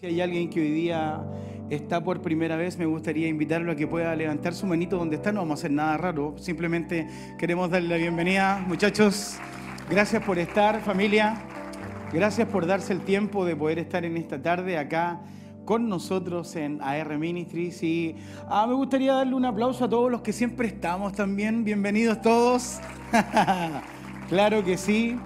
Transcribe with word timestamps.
Si 0.00 0.06
hay 0.06 0.20
alguien 0.20 0.48
que 0.48 0.60
hoy 0.60 0.70
día 0.70 1.20
está 1.70 2.04
por 2.04 2.22
primera 2.22 2.54
vez, 2.54 2.78
me 2.78 2.86
gustaría 2.86 3.26
invitarlo 3.26 3.72
a 3.72 3.74
que 3.74 3.88
pueda 3.88 4.14
levantar 4.14 4.54
su 4.54 4.64
manito 4.64 4.96
donde 4.96 5.16
está. 5.16 5.32
No 5.32 5.40
vamos 5.40 5.58
a 5.58 5.60
hacer 5.60 5.72
nada 5.72 5.96
raro, 5.96 6.36
simplemente 6.38 7.08
queremos 7.36 7.68
darle 7.68 7.88
la 7.88 7.96
bienvenida. 7.96 8.64
Muchachos, 8.68 9.38
gracias 9.90 10.22
por 10.22 10.38
estar, 10.38 10.80
familia. 10.82 11.42
Gracias 12.12 12.46
por 12.46 12.64
darse 12.64 12.92
el 12.92 13.00
tiempo 13.00 13.44
de 13.44 13.56
poder 13.56 13.80
estar 13.80 14.04
en 14.04 14.16
esta 14.16 14.40
tarde 14.40 14.78
acá 14.78 15.20
con 15.64 15.88
nosotros 15.88 16.54
en 16.54 16.80
AR 16.80 17.18
Ministries. 17.18 17.82
Y 17.82 18.14
ah, 18.48 18.68
me 18.68 18.74
gustaría 18.74 19.14
darle 19.14 19.34
un 19.34 19.46
aplauso 19.46 19.86
a 19.86 19.88
todos 19.88 20.12
los 20.12 20.20
que 20.20 20.32
siempre 20.32 20.68
estamos 20.68 21.12
también. 21.12 21.64
Bienvenidos 21.64 22.22
todos. 22.22 22.78
claro 24.28 24.62
que 24.62 24.78
sí. 24.78 25.16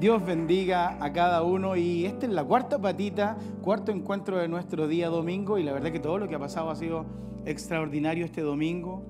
Dios 0.00 0.26
bendiga 0.26 0.98
a 1.00 1.12
cada 1.12 1.42
uno 1.42 1.76
y 1.76 2.04
esta 2.04 2.26
es 2.26 2.32
la 2.32 2.42
cuarta 2.42 2.80
patita, 2.80 3.36
cuarto 3.62 3.92
encuentro 3.92 4.38
de 4.38 4.48
nuestro 4.48 4.88
día 4.88 5.08
domingo 5.08 5.56
y 5.56 5.62
la 5.62 5.72
verdad 5.72 5.92
que 5.92 6.00
todo 6.00 6.18
lo 6.18 6.26
que 6.26 6.34
ha 6.34 6.38
pasado 6.38 6.68
ha 6.70 6.74
sido 6.74 7.06
extraordinario 7.46 8.24
este 8.24 8.40
domingo. 8.40 9.04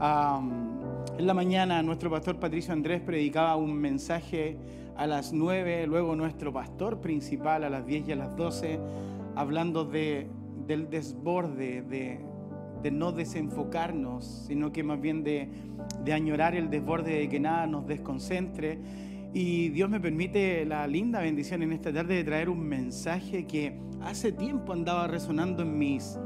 en 0.00 1.26
la 1.26 1.34
mañana 1.34 1.82
nuestro 1.82 2.10
pastor 2.10 2.36
Patricio 2.40 2.72
Andrés 2.72 3.02
predicaba 3.02 3.54
un 3.56 3.74
mensaje 3.74 4.56
a 4.96 5.06
las 5.06 5.34
9, 5.34 5.86
luego 5.86 6.16
nuestro 6.16 6.52
pastor 6.52 7.02
principal 7.02 7.62
a 7.62 7.70
las 7.70 7.86
10 7.86 8.08
y 8.08 8.12
a 8.12 8.16
las 8.16 8.34
12, 8.34 8.80
hablando 9.36 9.84
de, 9.84 10.26
del 10.66 10.88
desborde, 10.88 11.82
de, 11.82 12.18
de 12.82 12.90
no 12.90 13.12
desenfocarnos, 13.12 14.24
sino 14.46 14.72
que 14.72 14.82
más 14.82 15.00
bien 15.00 15.22
de, 15.22 15.50
de 16.02 16.12
añorar 16.14 16.54
el 16.54 16.70
desborde 16.70 17.18
de 17.18 17.28
que 17.28 17.40
nada 17.40 17.66
nos 17.66 17.86
desconcentre. 17.86 18.78
Y 19.32 19.68
Dios 19.68 19.88
me 19.88 20.00
permite 20.00 20.64
la 20.64 20.86
linda 20.86 21.20
bendición 21.20 21.62
en 21.62 21.72
esta 21.72 21.92
tarde 21.92 22.16
de 22.16 22.24
traer 22.24 22.48
un 22.48 22.60
mensaje 22.60 23.46
que 23.46 23.78
hace 24.00 24.32
tiempo 24.32 24.72
andaba 24.72 25.06
resonando 25.06 25.62
en 25.62 25.78
mis 25.78 26.18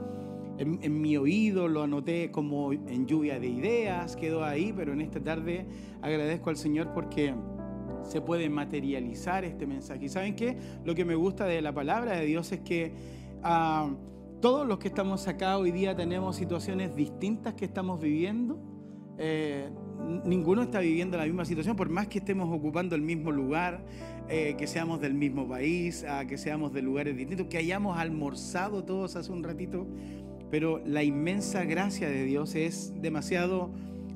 en, 0.59 1.01
mi 1.01 1.17
oído, 1.17 1.69
lo 1.69 1.83
anoté 1.83 2.31
como 2.31 2.73
en 2.73 3.07
lluvia 3.07 3.41
de 3.41 3.49
ideas, 3.49 4.17
quedó 4.17 4.45
ahí, 4.45 4.73
pero 4.73 4.93
en 4.93 5.01
esta 5.01 5.21
tarde 5.21 5.67
agradezco 6.01 6.51
al 6.51 6.57
Señor 6.57 6.93
porque 6.95 7.35
se 8.05 8.21
puede 8.21 8.49
materializar 8.49 9.45
este 9.45 9.67
mensaje. 9.67 10.05
¿Y 10.05 10.09
saben 10.09 10.37
qué? 10.37 10.57
Lo 10.85 10.95
que 10.95 11.05
me 11.05 11.15
gusta 11.15 11.45
de 11.47 11.61
la 11.61 11.73
palabra 11.73 12.13
de 12.17 12.25
Dios 12.25 12.53
es 12.53 12.61
que 12.61 12.95
ah, 13.43 13.91
todos 14.41 14.67
los 14.67 14.79
que 14.79 14.89
estamos 14.89 15.27
acá 15.27 15.59
hoy 15.59 15.73
día 15.73 15.97
tenemos 15.97 16.37
situaciones 16.37 16.95
distintas 16.95 17.55
que 17.55 17.65
estamos 17.65 18.01
viviendo. 18.01 18.59
Eh, 19.19 19.71
ninguno 20.25 20.63
está 20.63 20.81
viviendo 20.81 21.17
la 21.17 21.25
misma 21.25 21.45
situación, 21.45 21.77
por 21.77 21.89
más 21.89 22.09
que 22.09 22.19
estemos 22.19 22.49
ocupando 22.53 22.95
el 22.95 23.03
mismo 23.03 23.31
lugar, 23.31 23.85
eh, 24.29 24.55
que 24.59 24.67
seamos 24.67 25.01
del 25.01 25.15
mismo 25.15 25.49
país, 25.49 26.05
que 26.29 26.39
seamos 26.39 26.73
de 26.73 26.83
lugares 26.83 27.17
distintos, 27.17 27.47
que 27.49 27.59
hayamos 27.59 27.99
almorzado 27.99 28.85
todos 28.85 29.17
hace 29.17 29.33
un 29.33 29.43
ratito, 29.43 29.87
pero 30.51 30.81
la 30.85 31.03
inmensa 31.03 31.65
gracia 31.65 32.09
de 32.09 32.25
Dios 32.25 32.55
es 32.55 32.93
demasiado 33.01 33.71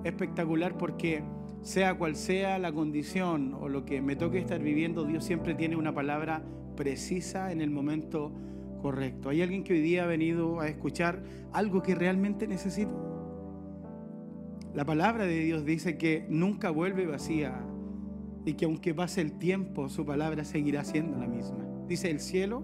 espectacular 0.05 0.78
porque 0.78 1.22
sea 1.62 1.98
cual 1.98 2.16
sea 2.16 2.59
la 2.59 2.72
condición 2.72 3.55
o 3.55 3.69
lo 3.69 3.84
que 3.84 4.00
me 4.00 4.16
toque 4.16 4.39
estar 4.39 4.62
viviendo, 4.62 5.05
Dios 5.05 5.25
siempre 5.25 5.55
tiene 5.55 5.77
una 5.77 5.94
palabra 5.94 6.42
precisa 6.77 7.53
en 7.53 7.61
el 7.61 7.70
momento 7.70 8.33
correcto. 8.81 9.28
¿Hay 9.28 9.42
alguien 9.42 9.64
que 9.64 9.72
hoy 9.75 9.81
día 9.81 10.05
ha 10.05 10.06
venido 10.06 10.61
a 10.61 10.69
escuchar 10.69 11.22
algo 11.53 11.83
que 11.83 11.94
realmente 11.94 12.47
necesito? 12.47 13.08
La 14.74 14.84
palabra 14.84 15.24
de 15.24 15.41
Dios 15.41 15.64
dice 15.64 15.97
que 15.97 16.27
nunca 16.28 16.70
vuelve 16.70 17.06
vacía 17.06 17.61
y 18.44 18.55
que 18.55 18.64
aunque 18.64 18.94
pase 18.94 19.20
el 19.20 19.33
tiempo, 19.33 19.88
su 19.88 20.05
palabra 20.05 20.44
seguirá 20.44 20.84
siendo 20.84 21.19
la 21.19 21.27
misma. 21.27 21.66
Dice, 21.86 22.10
el 22.10 22.20
cielo 22.20 22.62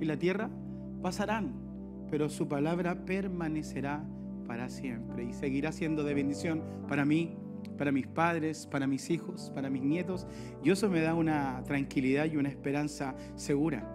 y 0.00 0.06
la 0.06 0.16
tierra 0.16 0.50
pasarán, 1.02 1.54
pero 2.10 2.28
su 2.28 2.48
palabra 2.48 3.04
permanecerá 3.04 4.04
para 4.46 4.68
siempre 4.68 5.24
y 5.24 5.32
seguirá 5.32 5.72
siendo 5.72 6.02
de 6.04 6.14
bendición 6.14 6.62
para 6.88 7.04
mí, 7.04 7.36
para 7.78 7.92
mis 7.92 8.06
padres, 8.06 8.66
para 8.66 8.86
mis 8.86 9.10
hijos, 9.10 9.50
para 9.54 9.70
mis 9.70 9.82
nietos. 9.82 10.26
Y 10.62 10.70
eso 10.70 10.88
me 10.88 11.00
da 11.00 11.14
una 11.14 11.62
tranquilidad 11.64 12.26
y 12.26 12.36
una 12.36 12.48
esperanza 12.48 13.14
segura 13.34 13.86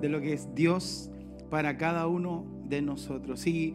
de 0.00 0.08
lo 0.08 0.20
que 0.20 0.32
es 0.32 0.54
Dios 0.54 1.10
para 1.50 1.76
cada 1.76 2.06
uno 2.06 2.55
de 2.68 2.82
nosotros. 2.82 3.46
Y 3.46 3.74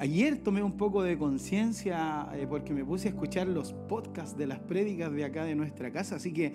Ayer 0.00 0.38
tomé 0.38 0.62
un 0.62 0.76
poco 0.76 1.02
de 1.02 1.18
conciencia 1.18 2.28
eh, 2.32 2.46
porque 2.48 2.72
me 2.72 2.84
puse 2.84 3.08
a 3.08 3.10
escuchar 3.10 3.48
los 3.48 3.72
podcasts 3.72 4.38
de 4.38 4.46
las 4.46 4.60
prédicas 4.60 5.12
de 5.12 5.24
acá 5.24 5.44
de 5.44 5.56
nuestra 5.56 5.90
casa, 5.90 6.14
así 6.14 6.32
que 6.32 6.52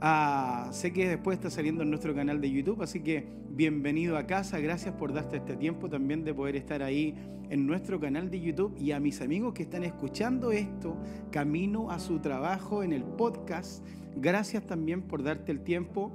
ah, 0.00 0.68
sé 0.70 0.92
que 0.92 1.08
después 1.08 1.38
está 1.38 1.50
saliendo 1.50 1.82
en 1.82 1.90
nuestro 1.90 2.14
canal 2.14 2.40
de 2.40 2.52
YouTube, 2.52 2.82
así 2.82 3.00
que 3.00 3.26
bienvenido 3.50 4.16
a 4.16 4.28
casa, 4.28 4.60
gracias 4.60 4.94
por 4.94 5.12
darte 5.12 5.38
este 5.38 5.56
tiempo 5.56 5.88
también 5.90 6.22
de 6.22 6.32
poder 6.34 6.54
estar 6.54 6.84
ahí 6.84 7.16
en 7.50 7.66
nuestro 7.66 7.98
canal 7.98 8.30
de 8.30 8.40
YouTube 8.40 8.76
y 8.78 8.92
a 8.92 9.00
mis 9.00 9.20
amigos 9.20 9.54
que 9.54 9.64
están 9.64 9.82
escuchando 9.82 10.52
esto 10.52 10.96
camino 11.32 11.90
a 11.90 11.98
su 11.98 12.20
trabajo 12.20 12.84
en 12.84 12.92
el 12.92 13.02
podcast, 13.02 13.84
gracias 14.14 14.68
también 14.68 15.02
por 15.02 15.24
darte 15.24 15.50
el 15.50 15.64
tiempo 15.64 16.12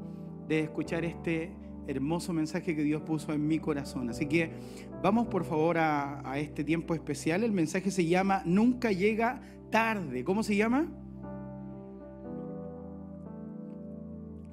de 0.47 0.61
escuchar 0.61 1.03
este 1.03 1.51
hermoso 1.89 2.33
mensaje 2.33 2.75
que 2.75 2.83
Dios 2.83 3.01
puso 3.01 3.33
en 3.33 3.47
mi 3.47 3.59
corazón. 3.59 4.09
Así 4.09 4.27
que 4.27 4.51
vamos 5.01 5.27
por 5.27 5.43
favor 5.43 5.77
a, 5.79 6.21
este 6.37 6.63
tiempo 6.63 6.93
especial. 6.93 7.43
El 7.43 7.51
mensaje 7.51 7.89
se 7.89 8.05
llama 8.05 8.43
Nunca 8.45 8.91
llega 8.91 9.41
tarde. 9.71 10.23
¿Cómo 10.23 10.43
se 10.43 10.55
llama? 10.55 10.87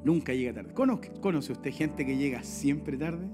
Nunca 0.03 0.33
llega 0.33 0.55
tarde. 0.55 0.73
¿Conoce, 0.73 1.53
usted 1.53 1.73
gente 1.73 2.07
que 2.07 2.17
llega 2.17 2.43
siempre 2.43 2.97
tarde? 2.97 3.29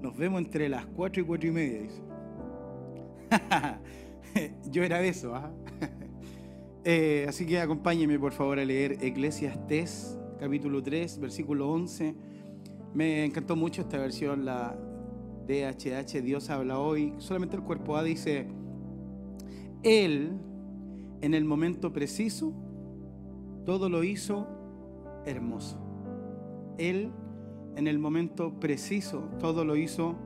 Nos 0.00 0.16
vemos 0.16 0.40
entre 0.40 0.68
las 0.68 0.86
4 0.86 1.22
y 1.22 1.26
4 1.26 1.48
y 1.48 1.52
media. 1.52 1.80
Yo 4.70 4.84
era 4.84 4.98
de 4.98 5.08
eso. 5.08 5.34
¿ah? 5.34 5.52
Eh, 6.82 7.26
así 7.28 7.44
que 7.44 7.60
acompáñeme 7.60 8.18
por 8.18 8.32
favor 8.32 8.58
a 8.58 8.64
leer 8.64 8.96
Eclesiastes 9.02 10.18
capítulo 10.38 10.82
3, 10.82 11.20
versículo 11.20 11.68
11 11.68 12.14
me 12.94 13.24
encantó 13.24 13.56
mucho 13.56 13.82
esta 13.82 13.98
versión, 13.98 14.44
la 14.44 14.76
DHH, 15.46 16.22
Dios 16.22 16.50
habla 16.50 16.78
hoy. 16.78 17.14
Solamente 17.18 17.56
el 17.56 17.62
cuerpo 17.62 17.96
A 17.96 18.02
dice, 18.02 18.46
Él 19.82 20.32
en 21.20 21.34
el 21.34 21.44
momento 21.44 21.92
preciso, 21.92 22.52
todo 23.64 23.88
lo 23.88 24.02
hizo 24.04 24.46
hermoso. 25.26 25.78
Él 26.78 27.10
en 27.76 27.86
el 27.86 27.98
momento 27.98 28.58
preciso, 28.58 29.28
todo 29.38 29.64
lo 29.64 29.76
hizo 29.76 30.16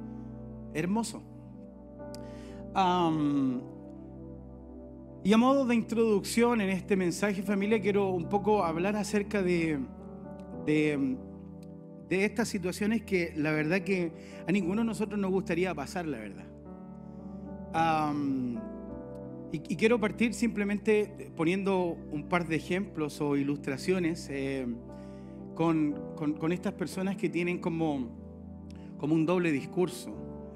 hermoso. 0.73 1.23
y 5.25 5.33
a 5.33 5.37
modo 5.37 5.67
de 5.67 5.75
introducción 5.75 6.61
en 6.61 6.71
este 6.71 6.97
mensaje 6.97 7.43
familia, 7.43 7.81
quiero 7.81 8.11
un 8.11 8.29
poco 8.29 8.65
hablar 8.65 8.97
acerca 8.97 9.43
de, 9.43 9.79
de 10.67 11.17
de 12.19 12.25
estas 12.25 12.49
situaciones 12.49 13.03
que 13.03 13.33
la 13.37 13.53
verdad 13.53 13.81
que 13.81 14.13
a 14.47 14.53
ninguno 14.53 14.83
de 14.83 14.87
nosotros 14.87 15.19
nos 15.19 15.31
gustaría 15.31 15.75
pasar, 15.75 16.07
la 16.07 16.19
verdad. 16.19 16.45
y, 19.53 19.77
quiero 19.77 19.99
partir 20.01 20.35
simplemente 20.35 21.31
poniendo 21.37 21.97
un 22.11 22.29
par 22.29 22.47
de 22.47 22.57
ejemplos 22.57 23.21
o 23.21 23.37
ilustraciones 23.37 24.29
eh, 24.31 24.67
con, 25.55 26.15
con, 26.17 26.53
estas 26.53 26.75
personas 26.75 27.17
que 27.17 27.29
tienen 27.29 27.59
como, 27.59 28.09
como 28.99 29.15
un 29.15 29.27
doble 29.27 29.53
discurso 29.53 30.15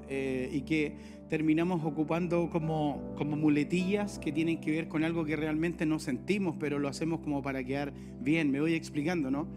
eh, 0.09 0.49
y 0.51 0.61
que 0.61 0.95
terminamos 1.29 1.85
ocupando 1.85 2.49
como, 2.49 3.13
como 3.15 3.37
muletillas 3.37 4.17
que 4.19 4.31
tienen 4.31 4.59
que 4.59 4.71
ver 4.71 4.87
con 4.87 5.03
algo 5.03 5.23
que 5.23 5.35
realmente 5.35 5.85
no 5.85 5.99
sentimos, 5.99 6.55
pero 6.59 6.79
lo 6.79 6.87
hacemos 6.87 7.19
como 7.19 7.41
para 7.41 7.63
quedar 7.63 7.93
bien. 8.19 8.49
Me 8.49 8.59
voy 8.59 8.73
explicando, 8.73 9.29
¿no? 9.29 9.47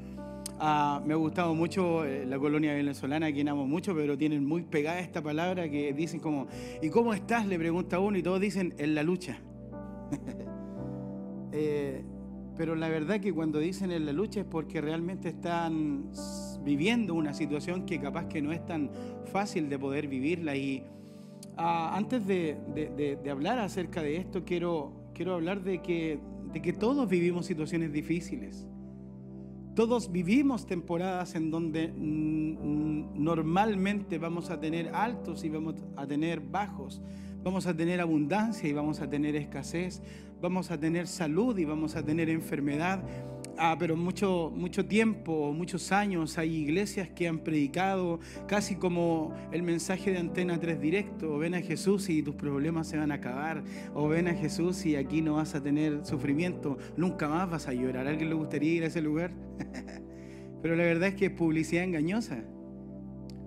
Ah, 0.64 1.02
me 1.04 1.12
ha 1.12 1.16
gustado 1.16 1.56
mucho 1.56 2.04
eh, 2.04 2.24
la 2.24 2.38
colonia 2.38 2.72
venezolana, 2.72 3.32
quien 3.32 3.48
amo 3.48 3.66
mucho, 3.66 3.96
pero 3.96 4.16
tienen 4.16 4.46
muy 4.46 4.62
pegada 4.62 5.00
esta 5.00 5.20
palabra 5.20 5.68
que 5.68 5.92
dicen 5.92 6.20
como, 6.20 6.46
¿y 6.81 6.88
cómo 6.88 7.14
estás? 7.14 7.48
Le 7.48 7.58
pregunta 7.58 7.98
uno 7.98 8.16
y 8.16 8.22
todos 8.22 8.40
dicen, 8.40 8.72
en 8.78 8.94
la 8.94 9.02
lucha. 9.02 9.40
Eh, 11.54 12.02
pero 12.56 12.75
la 12.75 12.88
verdad 12.88 13.20
que 13.20 13.31
cuando 13.31 13.58
dicen 13.58 13.90
en 13.90 14.06
la 14.06 14.12
lucha 14.14 14.40
es 14.40 14.46
porque 14.46 14.81
realmente 14.81 15.28
están 15.28 16.10
viviendo 16.64 17.12
una 17.12 17.34
situación 17.34 17.84
que 17.84 18.00
capaz 18.00 18.25
que 18.25 18.40
no 18.40 18.52
es 18.52 18.64
tan 18.64 18.90
fácil 19.26 19.69
de 19.69 19.78
poder 19.78 20.08
vivirla. 20.08 20.56
Y 20.56 20.82
ah, 21.58 21.94
antes 21.94 22.26
de, 22.26 22.56
de, 22.75 23.31
hablar 23.31 23.58
acerca 23.58 24.02
de 24.02 24.16
esto, 24.16 24.46
quiero, 24.46 25.10
quiero 25.12 25.34
hablar 25.34 25.62
de 25.62 25.82
que, 25.82 26.20
de 26.54 26.62
que 26.62 26.72
todos 26.72 27.06
vivimos 27.06 27.44
situaciones 27.44 27.92
difíciles. 27.92 28.66
Todos 29.74 30.12
vivimos 30.12 30.66
temporadas 30.66 31.34
en 31.34 31.50
donde 31.50 31.90
normalmente 33.14 34.19
vamos 34.19 34.50
a 34.50 34.60
tener 34.60 34.90
altos 34.94 35.44
y 35.44 35.48
vamos 35.48 35.76
a 35.96 36.06
tener 36.06 36.40
bajos. 36.40 37.00
Vamos 37.42 37.66
a 37.66 37.74
tener 37.74 38.00
abundancia 38.00 38.69
y 38.69 38.72
vamos 38.74 39.00
a 39.00 39.08
tener 39.08 39.34
escasez. 39.34 40.02
Vamos 40.42 40.70
a 40.70 40.78
tener 40.78 41.06
salud 41.06 41.56
y 41.58 41.64
vamos 41.64 41.96
a 41.96 42.02
tener 42.02 42.28
enfermedad. 42.28 43.02
Ah, 43.58 43.76
pero 43.78 43.96
mucho, 43.96 44.52
mucho 44.54 44.87
tiempo, 44.87 45.52
muchos 45.52 45.93
años, 45.93 46.38
hay 46.38 46.54
iglesias 46.56 47.08
que 47.10 47.28
han 47.28 47.38
predicado 47.38 48.20
casi 48.46 48.76
como 48.76 49.34
el 49.52 49.62
mensaje 49.62 50.12
de 50.12 50.19
Antena 50.19 50.58
3 50.58 50.81
directo, 50.81 51.38
ven 51.38 51.54
a 51.54 51.60
Jesús 51.60 52.08
y 52.08 52.22
tus 52.22 52.34
problemas 52.34 52.88
se 52.88 52.96
van 52.96 53.12
a 53.12 53.16
acabar, 53.16 53.62
o 53.94 54.08
ven 54.08 54.28
a 54.28 54.34
Jesús 54.34 54.84
y 54.87 54.96
aquí 54.96 55.22
no 55.22 55.34
vas 55.34 55.54
a 55.54 55.62
tener 55.62 56.04
sufrimiento, 56.04 56.78
nunca 56.96 57.28
más 57.28 57.50
vas 57.50 57.69
a 57.69 57.72
llorar. 57.72 58.06
¿A 58.06 58.10
alguien 58.10 58.28
le 58.28 58.34
gustaría 58.34 58.72
ir 58.72 58.84
a 58.84 58.87
ese 58.87 59.02
lugar? 59.02 59.32
pero 60.62 60.76
la 60.76 60.84
verdad 60.84 61.08
es 61.08 61.14
que 61.14 61.26
es 61.26 61.32
publicidad 61.32 61.84
engañosa 61.84 62.44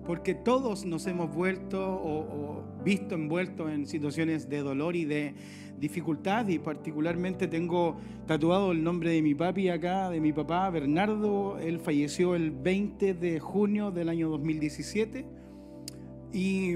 porque 0.06 0.34
todos 0.34 0.84
nos 0.84 1.06
hemos 1.06 1.34
vuelto 1.34 1.80
o, 1.80 2.62
visto 2.84 3.16
envueltos 3.16 3.70
en 3.70 3.86
situaciones 3.86 4.48
de 4.48 4.58
dolor 4.58 4.94
y 4.94 5.04
de 5.04 5.34
dificultad 5.78 6.46
y 6.46 6.58
particularmente 6.60 7.48
tengo 7.48 7.96
tatuado 8.26 8.70
el 8.70 8.84
nombre 8.84 9.10
de 9.10 9.22
mi 9.22 9.34
papi 9.34 9.68
acá, 9.68 10.08
de 10.08 10.20
mi 10.20 10.32
papá 10.32 10.70
Bernardo, 10.70 11.58
él 11.58 11.80
falleció 11.80 12.36
el 12.36 12.52
20 12.52 13.14
de 13.14 13.40
junio 13.40 13.90
del 13.90 14.08
año 14.08 14.28
2017 14.28 15.26
y, 16.32 16.74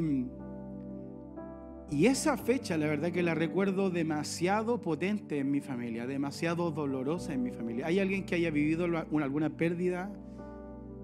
y 1.90 2.06
esa 2.06 2.36
fecha 2.36 2.76
la 2.76 2.86
verdad 2.86 3.12
que 3.12 3.22
la 3.22 3.34
recuerdo 3.34 3.90
demasiado 3.90 4.80
potente 4.80 5.38
en 5.38 5.50
mi 5.52 5.60
familia, 5.60 6.06
demasiado 6.06 6.72
dolorosa 6.72 7.32
en 7.32 7.44
mi 7.44 7.52
familia. 7.52 7.86
¿Hay 7.86 8.00
alguien 8.00 8.26
que 8.26 8.34
haya 8.34 8.50
vivido 8.50 8.84
alguna 8.84 9.50
pérdida? 9.50 10.12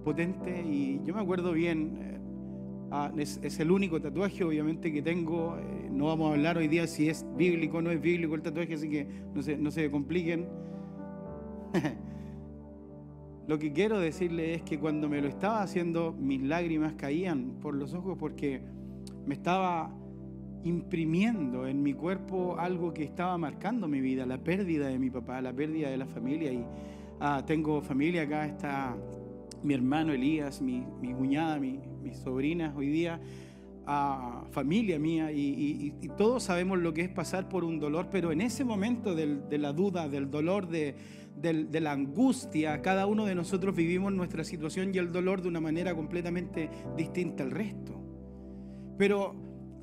Potente 0.06 0.62
y 0.62 1.00
yo 1.04 1.12
me 1.12 1.20
acuerdo 1.20 1.50
bien, 1.50 1.98
eh, 2.00 2.18
ah, 2.92 3.10
es, 3.16 3.58
el 3.58 3.72
único 3.72 4.00
tatuaje 4.00 4.44
obviamente 4.44 4.92
que 4.92 5.02
tengo, 5.02 5.58
eh, 5.58 5.88
no 5.90 6.06
vamos 6.06 6.30
a 6.30 6.34
hablar 6.34 6.56
hoy 6.58 6.68
día 6.68 6.86
si 6.86 7.08
es 7.08 7.26
bíblico 7.36 7.78
o 7.78 7.82
no 7.82 7.90
es 7.90 8.00
bíblico 8.00 8.36
el 8.36 8.42
tatuaje, 8.42 8.74
así 8.74 8.88
que 8.88 9.04
no 9.34 9.42
se, 9.42 9.56
no 9.56 9.72
se 9.72 9.90
compliquen. 9.90 10.46
lo 13.48 13.58
que 13.58 13.72
quiero 13.72 13.98
decirle 13.98 14.54
es 14.54 14.62
que 14.62 14.78
cuando 14.78 15.08
me 15.08 15.20
lo 15.20 15.26
estaba 15.26 15.60
haciendo, 15.60 16.12
mis 16.12 16.40
lágrimas 16.40 16.92
caían 16.92 17.58
por 17.60 17.74
los 17.74 17.92
ojos 17.92 18.16
porque 18.16 18.62
me 19.26 19.34
estaba 19.34 19.92
imprimiendo 20.62 21.66
en 21.66 21.82
mi 21.82 21.94
cuerpo 21.94 22.54
algo 22.60 22.94
que 22.94 23.02
estaba 23.02 23.36
marcando 23.38 23.88
mi 23.88 24.00
vida, 24.00 24.24
la 24.24 24.38
pérdida 24.38 24.86
de 24.86 25.00
mi 25.00 25.10
papá, 25.10 25.42
la 25.42 25.52
pérdida 25.52 25.90
de 25.90 25.96
la 25.96 26.06
familia. 26.06 26.52
Y 26.52 26.64
ah, 27.18 27.42
tengo 27.44 27.80
familia 27.80 28.22
acá, 28.22 28.46
está 28.46 28.96
mi 29.66 29.74
hermano 29.74 30.12
Elías, 30.12 30.62
mi, 30.62 30.86
mi 31.00 31.12
cuñada, 31.12 31.58
mi, 31.58 31.80
mis 32.02 32.16
sobrinas 32.18 32.74
hoy 32.76 32.88
día, 32.88 33.20
a 33.84 34.44
familia 34.52 34.98
mía, 34.98 35.32
y, 35.32 35.92
todos 36.16 36.44
sabemos 36.44 36.78
lo 36.78 36.94
que 36.94 37.02
es 37.02 37.08
pasar 37.08 37.48
por 37.48 37.64
un 37.64 37.78
dolor, 37.78 38.08
pero 38.10 38.32
en 38.32 38.40
ese 38.40 38.64
momento 38.64 39.14
de 39.14 39.58
la 39.58 39.72
duda, 39.72 40.08
del 40.08 40.30
dolor, 40.30 40.68
de, 40.68 40.94
de 41.36 41.80
la 41.80 41.92
angustia, 41.92 42.80
cada 42.80 43.06
uno 43.06 43.26
de 43.26 43.34
nosotros 43.34 43.76
vivimos 43.76 44.12
nuestra 44.12 44.44
situación 44.44 44.94
y 44.94 44.98
el 44.98 45.12
dolor 45.12 45.42
de 45.42 45.48
una 45.48 45.60
manera 45.60 45.94
completamente 45.94 46.70
distinta 46.96 47.42
al 47.44 47.50
resto. 47.50 48.00
Pero 48.96 49.34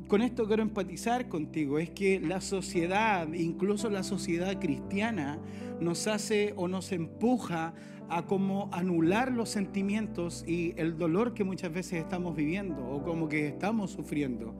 con 0.07 0.21
esto 0.21 0.45
quiero 0.47 0.63
empatizar 0.63 1.27
contigo, 1.29 1.79
es 1.79 1.89
que 1.91 2.19
la 2.19 2.41
sociedad, 2.41 3.31
incluso 3.33 3.89
la 3.89 4.03
sociedad 4.03 4.59
cristiana, 4.59 5.39
nos 5.83 6.07
hace 6.07 6.53
o 6.55 6.67
nos 6.67 6.91
empuja 6.91 7.73
a 8.09 8.23
como 8.23 8.69
anular 8.71 9.31
los 9.31 9.49
sentimientos 9.49 10.43
y 10.47 10.73
el 10.77 10.97
dolor 10.97 11.33
que 11.33 11.43
muchas 11.43 11.73
veces 11.73 11.99
estamos 11.99 12.35
viviendo 12.35 12.85
o 12.85 13.03
como 13.03 13.27
que 13.27 13.47
estamos 13.47 13.91
sufriendo. 13.91 14.53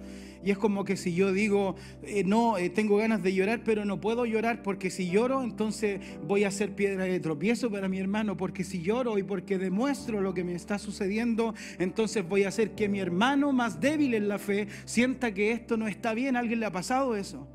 Y 0.44 0.52
es 0.52 0.58
como 0.58 0.84
que 0.84 0.98
si 0.98 1.14
yo 1.14 1.32
digo, 1.32 1.76
eh, 2.02 2.24
no, 2.26 2.58
eh, 2.58 2.70
tengo 2.70 2.98
ganas 2.98 3.24
de 3.24 3.34
llorar, 3.34 3.62
pero 3.64 3.86
no 3.86 4.02
puedo 4.02 4.26
llorar 4.26 4.62
porque 4.62 4.90
si 4.90 5.10
lloro, 5.10 5.42
entonces 5.42 6.02
voy 6.28 6.44
a 6.44 6.52
ser 6.52 6.76
piedra 6.76 7.06
de 7.06 7.20
tropiezo 7.20 7.72
para 7.72 7.88
mi 7.88 8.00
hermano, 8.00 8.36
porque 8.36 8.64
si 8.66 8.82
lloro 8.82 9.18
y 9.18 9.24
porque 9.24 9.58
demuestro 9.58 10.20
lo 10.20 10.34
que 10.34 10.44
me 10.44 10.54
está 10.54 10.80
sucediendo, 10.80 11.54
entonces 11.80 12.28
voy 12.28 12.44
a 12.44 12.50
hacer 12.50 12.72
que 12.72 12.90
mi 12.90 13.00
hermano 13.00 13.54
más 13.54 13.80
débil 13.80 14.16
en 14.16 14.28
la 14.28 14.38
fe 14.38 14.68
sienta 14.84 15.34
que 15.34 15.52
esto 15.52 15.78
no 15.78 15.88
está 15.88 16.14
bien. 16.14 16.36
alguien 16.36 16.60
le 16.60 16.66
ha 16.66 16.72
pasado 16.72 17.16
eso? 17.16 17.48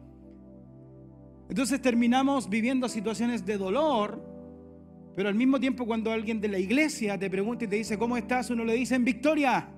Entonces 1.49 1.81
terminamos 1.81 2.49
viviendo 2.49 2.89
situaciones 2.89 3.45
de 3.45 3.57
dolor 3.57 4.29
pero 5.19 5.29
al 5.31 5.35
mismo 5.35 5.59
tiempo 5.59 5.85
cuando 5.85 6.13
alguien 6.13 6.41
de 6.41 6.47
la 6.47 6.61
iglesia 6.61 7.19
te 7.19 7.29
pregunta 7.29 7.65
y 7.65 7.67
te 7.67 7.75
dice, 7.75 7.99
¿cómo 7.99 8.17
estás? 8.17 8.51
Uno 8.51 8.65
le 8.65 8.75
dice, 8.75 8.95
en 8.95 9.05
victoria. 9.05 9.69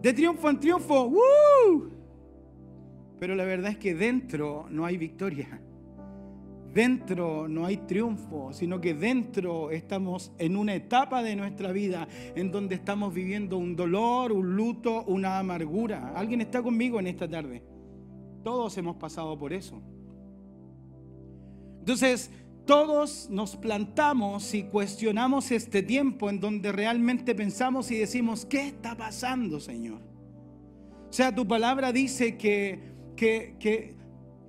De 0.00 0.14
triunfo 0.14 0.48
en 0.48 0.58
triunfo. 0.58 1.12
Pero 3.20 3.34
la 3.34 3.44
verdad 3.44 3.72
es 3.72 3.76
que 3.76 3.94
dentro 3.94 4.64
no 4.70 4.86
hay 4.86 4.96
victoria. 4.96 5.60
Dentro 6.72 7.46
no 7.46 7.66
hay 7.66 7.76
triunfo, 7.76 8.54
sino 8.54 8.80
que 8.80 8.94
dentro 8.94 9.70
estamos 9.70 10.32
en 10.38 10.56
una 10.56 10.74
etapa 10.74 11.22
de 11.22 11.36
nuestra 11.36 11.72
vida 11.72 12.08
en 12.34 12.50
donde 12.50 12.76
estamos 12.76 13.12
viviendo 13.12 13.58
un 13.58 13.76
dolor, 13.76 14.32
un 14.32 14.56
luto, 14.56 15.04
una 15.04 15.38
amargura. 15.38 16.14
¿Alguien 16.16 16.40
está 16.40 16.62
conmigo 16.62 16.98
en 16.98 17.08
esta 17.08 17.28
tarde? 17.28 17.62
Todos 18.42 18.76
hemos 18.78 18.96
pasado 18.96 19.38
por 19.38 19.52
eso. 19.52 19.80
Entonces, 21.80 22.30
todos 22.66 23.28
nos 23.28 23.56
plantamos 23.56 24.54
y 24.54 24.64
cuestionamos 24.64 25.50
este 25.50 25.82
tiempo 25.82 26.30
en 26.30 26.38
donde 26.40 26.70
realmente 26.70 27.34
pensamos 27.34 27.90
y 27.90 27.98
decimos, 27.98 28.44
¿qué 28.46 28.68
está 28.68 28.96
pasando, 28.96 29.58
Señor? 29.58 30.00
O 31.08 31.12
sea, 31.12 31.34
tu 31.34 31.46
palabra 31.46 31.92
dice 31.92 32.38
que, 32.38 32.94
que, 33.16 33.56
que 33.58 33.96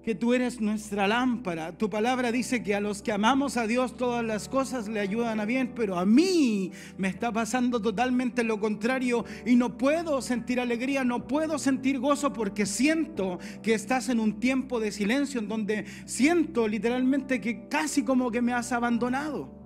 que 0.03 0.15
tú 0.15 0.33
eres 0.33 0.59
nuestra 0.59 1.07
lámpara. 1.07 1.77
Tu 1.77 1.89
palabra 1.89 2.31
dice 2.31 2.61
que 2.61 2.75
a 2.75 2.81
los 2.81 3.01
que 3.01 3.11
amamos 3.11 3.55
a 3.55 3.67
Dios 3.67 3.95
todas 3.95 4.23
las 4.23 4.50
cosas 4.50 4.88
le 4.88 5.00
ayudan 5.00 5.39
a 5.39 5.45
bien, 5.45 5.71
pero 5.75 5.97
a 5.97 6.05
mí 6.05 6.71
me 6.97 7.07
está 7.07 7.31
pasando 7.31 7.81
totalmente 7.81 8.44
lo 8.44 8.59
contrario 8.59 9.23
y 9.45 9.55
no 9.55 9.77
puedo 9.77 10.21
sentir 10.21 10.59
alegría, 10.59 11.03
no 11.05 11.25
puedo 11.25 11.57
sentir 11.57 12.00
gozo 12.00 12.33
porque 12.33 12.65
siento 12.65 13.39
que 13.61 13.73
estás 13.73 14.09
en 14.09 14.19
un 14.19 14.39
tiempo 14.39 14.79
de 14.79 14.91
silencio 14.91 15.39
en 15.39 15.47
donde 15.47 15.85
siento 16.05 16.67
literalmente 16.67 17.39
que 17.39 17.67
casi 17.69 18.03
como 18.03 18.29
que 18.29 18.41
me 18.41 18.53
has 18.53 18.73
abandonado. 18.73 19.63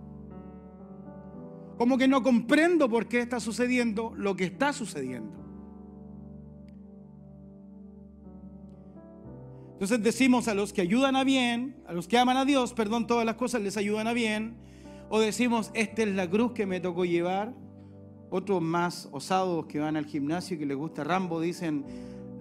Como 1.78 1.98
que 1.98 2.08
no 2.08 2.22
comprendo 2.24 2.90
por 2.90 3.08
qué 3.08 3.22
está 3.22 3.40
sucediendo 3.40 4.14
lo 4.16 4.36
que 4.36 4.46
está 4.46 4.74
sucediendo. 4.74 5.47
Entonces 9.78 10.02
decimos 10.02 10.48
a 10.48 10.56
los 10.56 10.74
que 10.74 10.82
ayudan 10.82 11.16
a 11.16 11.24
bien, 11.24 11.76
a 11.86 11.94
los 11.94 12.08
que 12.08 12.18
aman 12.18 12.36
a 12.36 12.46
Dios, 12.46 12.74
perdón, 12.74 13.06
todas 13.06 13.28
las 13.28 13.36
cosas 13.36 13.62
les 13.62 13.78
ayudan 13.78 14.08
a 14.08 14.14
bien. 14.14 14.56
O 15.08 15.20
decimos, 15.20 15.70
esta 15.76 16.02
es 16.02 16.08
la 16.08 16.28
cruz 16.28 16.54
que 16.54 16.66
me 16.66 16.80
tocó 16.80 17.06
llevar. 17.06 17.54
Otros 18.32 18.60
más 18.60 19.08
osados 19.12 19.68
que 19.68 19.78
van 19.78 19.96
al 19.96 20.08
gimnasio 20.08 20.56
y 20.56 20.60
que 20.60 20.66
les 20.66 20.76
gusta 20.76 21.04
Rambo 21.04 21.40
dicen, 21.40 21.86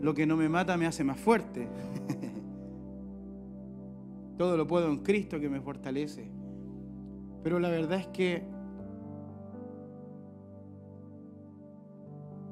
lo 0.00 0.14
que 0.14 0.26
no 0.26 0.38
me 0.38 0.48
mata 0.48 0.78
me 0.78 0.86
hace 0.86 1.04
más 1.04 1.20
fuerte. 1.20 1.68
Todo 4.38 4.56
lo 4.56 4.66
puedo 4.66 4.88
en 4.88 5.00
Cristo 5.00 5.38
que 5.38 5.50
me 5.50 5.60
fortalece. 5.60 6.30
Pero 7.44 7.60
la 7.60 7.68
verdad 7.68 8.00
es 8.00 8.06
que 8.06 8.44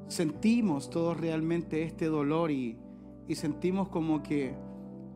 sentimos 0.09 0.91
todos 0.91 1.19
realmente 1.19 1.81
este 1.81 2.05
dolor 2.05 2.51
y, 2.51 2.77
y 3.27 3.33
sentimos 3.33 3.89
como 3.89 4.21
que 4.21 4.53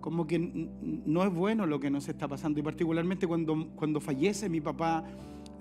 como 0.01 0.27
que 0.27 0.39
no 0.39 1.23
es 1.23 1.33
bueno 1.33 1.65
lo 1.65 1.79
que 1.79 1.89
nos 1.89 2.07
está 2.07 2.27
pasando. 2.27 2.59
Y 2.59 2.63
particularmente 2.63 3.27
cuando, 3.27 3.69
cuando 3.75 3.99
fallece 3.99 4.49
mi 4.49 4.61
papá, 4.61 5.03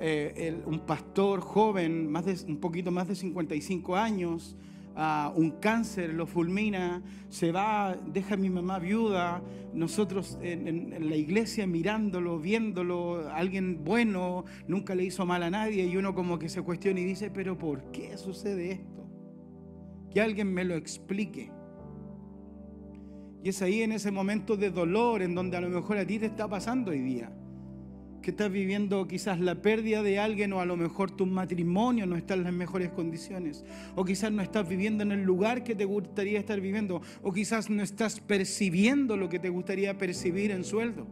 eh, 0.01 0.63
un 0.67 0.81
pastor 0.81 1.41
joven, 1.41 2.11
más 2.11 2.25
de, 2.25 2.37
un 2.47 2.59
poquito 2.59 2.91
más 2.91 3.09
de 3.09 3.17
55 3.17 3.97
años, 3.97 4.57
uh, 4.97 5.31
un 5.37 5.53
cáncer 5.61 6.15
lo 6.15 6.27
fulmina, 6.27 7.03
se 7.29 7.51
va, 7.51 7.97
deja 8.07 8.35
a 8.35 8.37
mi 8.37 8.49
mamá 8.49 8.79
viuda, 8.79 9.43
nosotros 9.75 10.39
en, 10.41 10.69
en, 10.69 11.11
la 11.11 11.17
iglesia 11.17 11.67
mirándolo, 11.67 12.39
viéndolo, 12.39 13.29
alguien 13.33 13.85
bueno, 13.85 14.45
nunca 14.69 14.95
le 14.95 15.05
hizo 15.05 15.27
mal 15.27 15.43
a 15.43 15.51
nadie, 15.51 15.85
y 15.87 15.97
uno 15.97 16.15
como 16.15 16.39
que 16.39 16.49
se 16.49 16.63
cuestiona 16.63 17.01
y 17.01 17.05
dice, 17.05 17.31
pero 17.31 17.59
¿por 17.59 17.91
qué 17.91 18.17
sucede 18.17 18.73
esto? 18.73 19.07
Que 20.13 20.21
alguien 20.21 20.53
me 20.53 20.65
lo 20.65 20.75
explique. 20.75 21.58
Y 23.43 23.51
es 23.51 23.63
ahí 23.63 23.83
en 23.83 23.93
ese 23.93 24.11
momento 24.11 24.57
de 24.57 24.71
dolor 24.71 25.23
en 25.23 25.35
donde 25.35 25.57
a 25.57 25.61
lo 25.61 25.69
mejor 25.69 25.99
a 25.99 26.07
ti 26.07 26.19
te 26.19 26.27
está 26.27 26.49
pasando 26.49 26.91
hoy 26.91 27.01
día. 27.01 27.31
Que 28.21 28.31
estás 28.31 28.51
viviendo 28.51 29.07
quizás 29.07 29.39
la 29.39 29.63
pérdida 29.63 30.03
de 30.03 30.19
alguien 30.19 30.53
o 30.53 30.61
a 30.61 30.67
lo 30.67 30.77
mejor 30.77 31.13
tu 31.13 31.25
matrimonio 31.25 32.05
no 32.05 32.17
está 32.17 32.35
en 32.35 32.43
las 32.43 32.53
mejores 32.53 32.91
condiciones. 32.91 33.65
O 33.95 34.05
quizás 34.05 34.33
no 34.33 34.43
estás 34.43 34.69
viviendo 34.69 35.05
en 35.05 35.13
el 35.13 35.23
lugar 35.23 35.63
que 35.63 35.77
te 35.77 35.85
gustaría 35.85 36.41
estar 36.41 36.61
viviendo. 36.61 37.01
O 37.23 37.33
quizás 37.33 37.71
no 37.71 37.83
estás 37.83 38.21
percibiendo 38.21 39.17
lo 39.17 39.29
que 39.29 39.39
te 39.39 39.51
gustaría 39.51 39.97
percibir 39.97 40.51
en 40.51 40.65
sueldo. 40.65 41.07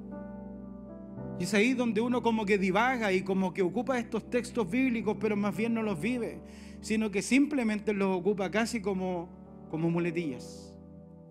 Y 1.38 1.44
es 1.44 1.54
ahí 1.54 1.74
donde 1.74 2.00
uno 2.00 2.22
como 2.22 2.44
que 2.44 2.58
divaga 2.58 3.12
y 3.12 3.22
como 3.22 3.54
que 3.54 3.62
ocupa 3.62 3.98
estos 3.98 4.28
textos 4.28 4.68
bíblicos, 4.68 5.16
pero 5.20 5.36
más 5.36 5.56
bien 5.56 5.74
no 5.74 5.82
los 5.82 6.00
vive, 6.00 6.40
sino 6.80 7.10
que 7.10 7.20
simplemente 7.20 7.92
los 7.92 8.16
ocupa 8.16 8.50
casi 8.50 8.80
como, 8.80 9.28
como 9.70 9.90
muletillas 9.90 10.65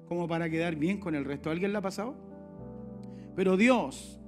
como 0.07 0.27
para 0.27 0.49
quedar 0.49 0.75
bien 0.75 0.99
con 0.99 1.15
el 1.15 1.25
resto. 1.25 1.49
¿Alguien 1.49 1.71
le 1.71 1.77
ha 1.77 1.81
pasado? 1.81 2.15
Pero 3.35 3.57
Dios, 3.57 4.19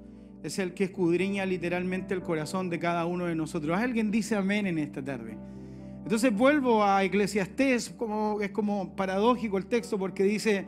es 0.43 0.59
el 0.59 0.73
que 0.73 0.85
escudriña 0.85 1.45
literalmente 1.45 2.13
el 2.13 2.21
corazón 2.21 2.69
de 2.69 2.79
cada 2.79 3.05
uno 3.05 3.25
de 3.25 3.35
nosotros. 3.35 3.77
Alguien 3.77 4.11
dice 4.11 4.35
amén 4.35 4.67
en 4.67 4.77
esta 4.77 5.03
tarde. 5.03 5.37
Entonces 6.03 6.33
vuelvo 6.33 6.83
a 6.83 7.03
Eclesiastés, 7.03 7.89
como, 7.89 8.39
es 8.41 8.51
como 8.51 8.95
paradójico 8.95 9.57
el 9.57 9.65
texto 9.65 9.97
porque 9.97 10.23
dice, 10.23 10.65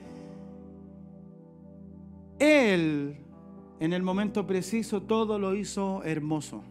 Él 2.40 3.18
en 3.80 3.94
el 3.94 4.04
momento 4.04 4.46
preciso 4.46 5.04
todo 5.04 5.40
lo 5.40 5.56
hizo 5.56 6.04
hermoso. 6.04 6.64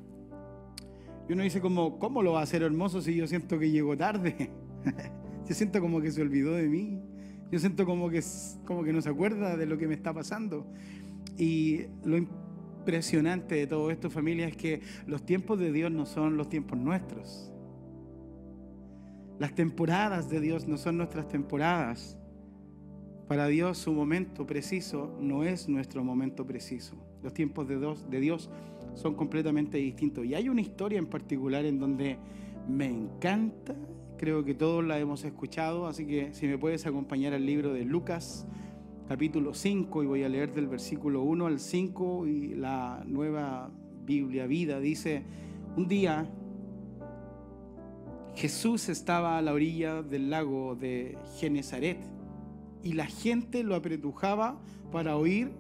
Y 1.29 1.33
uno 1.33 1.43
dice 1.43 1.61
como, 1.61 1.99
¿cómo 1.99 2.23
lo 2.23 2.33
va 2.33 2.41
a 2.41 2.43
hacer 2.43 2.63
hermoso 2.63 3.01
si 3.01 3.15
yo 3.15 3.27
siento 3.27 3.59
que 3.59 3.71
llegó 3.71 3.97
tarde? 3.97 4.51
yo 5.49 5.55
siento 5.55 5.81
como 5.81 6.01
que 6.01 6.11
se 6.11 6.21
olvidó 6.21 6.53
de 6.53 6.69
mí. 6.69 7.01
Yo 7.51 7.59
siento 7.59 7.87
como 7.87 8.11
que, 8.11 8.23
como 8.65 8.85
que 8.85 8.93
no 8.93 9.01
se 9.01 9.09
acuerda 9.09 9.57
de 9.57 9.67
lo 9.67 9.79
que 9.79 9.89
me 9.89 9.95
está 9.95 10.13
pasando. 10.13 10.67
Y 11.37 11.87
lo 12.05 12.17
impresionante 12.17 13.55
de 13.55 13.67
todo 13.67 13.91
esto, 13.91 14.11
familia, 14.11 14.49
es 14.49 14.57
que 14.57 14.83
los 15.07 15.25
tiempos 15.25 15.59
de 15.59 15.73
Dios 15.73 15.91
no 15.91 16.07
son 16.07 16.37
los 16.37 16.49
tiempos 16.49 16.79
nuestros. 16.79 17.53
Las 19.39 19.55
temporadas 19.55 20.29
de 20.29 20.41
Dios 20.41 20.67
no 20.67 20.77
son 20.77 20.97
nuestras 20.97 21.29
temporadas. 21.29 22.19
Para 23.29 23.47
Dios 23.47 23.79
su 23.79 23.93
momento 23.93 24.47
preciso 24.47 25.17
no 25.21 25.45
es 25.45 25.69
nuestro 25.69 26.03
momento 26.03 26.47
preciso. 26.47 26.97
Los 27.23 27.35
tiempos 27.35 27.69
de 27.69 27.79
Dios, 27.79 28.09
de 28.11 28.21
Dios 28.21 28.51
son 28.95 29.15
completamente 29.15 29.79
distintos. 29.79 30.25
Y 30.25 30.35
hay 30.35 30.49
una 30.49 30.61
historia 30.61 30.99
en 30.99 31.07
particular 31.07 31.65
en 31.67 31.79
donde 31.79 32.19
me 32.69 32.87
encanta, 32.87 33.77
creo 34.19 34.45
que 34.45 34.55
todos 34.55 34.85
la 34.85 34.99
hemos 34.99 35.25
escuchado, 35.25 35.87
así 35.87 36.05
que 36.05 36.35
si 36.35 36.47
me 36.47 36.59
puedes 36.59 36.85
acompañar 36.87 37.33
al 37.33 37.47
libro 37.47 37.73
de 37.73 37.85
Lucas, 37.85 38.47
capítulo 39.09 39.55
5, 39.55 40.03
y 40.03 40.07
voy 40.07 40.25
a 40.25 40.29
leer 40.29 40.53
del 40.53 40.67
versículo 40.67 41.23
1 41.23 41.47
al 41.47 41.61
5, 41.61 42.27
y 42.27 42.55
la 42.55 43.03
nueva 43.07 43.71
Biblia 44.05 44.47
Vida 44.47 44.81
dice, 44.81 45.23
un 45.77 45.89
día 45.89 46.29
Jesús 48.35 48.89
estaba 48.89 49.39
a 49.39 49.43
la 49.43 49.53
orilla 49.53 50.03
del 50.03 50.31
lago 50.31 50.75
de 50.75 51.17
Genezaret 51.39 51.99
y 52.83 52.93
la 52.93 53.07
gente 53.07 53.63
lo 53.63 53.75
apretujaba 53.75 54.61
para 54.93 55.17
oír 55.17 55.51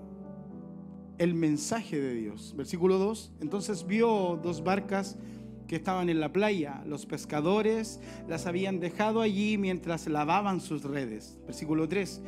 el 1.18 1.34
mensaje 1.34 2.00
de 2.00 2.14
Dios. 2.14 2.54
Versículo 2.56 2.98
2. 2.98 3.32
Entonces 3.40 3.86
vio 3.86 4.38
dos 4.42 4.62
barcas 4.62 5.18
que 5.68 5.76
estaban 5.76 6.08
en 6.08 6.18
la 6.18 6.32
playa. 6.32 6.82
Los 6.86 7.06
pescadores 7.06 8.00
las 8.26 8.46
habían 8.46 8.80
dejado 8.80 9.20
allí 9.20 9.58
mientras 9.58 10.08
lavaban 10.08 10.60
sus 10.60 10.82
redes. 10.82 11.38
Versículo 11.46 11.86
3. 11.86 12.22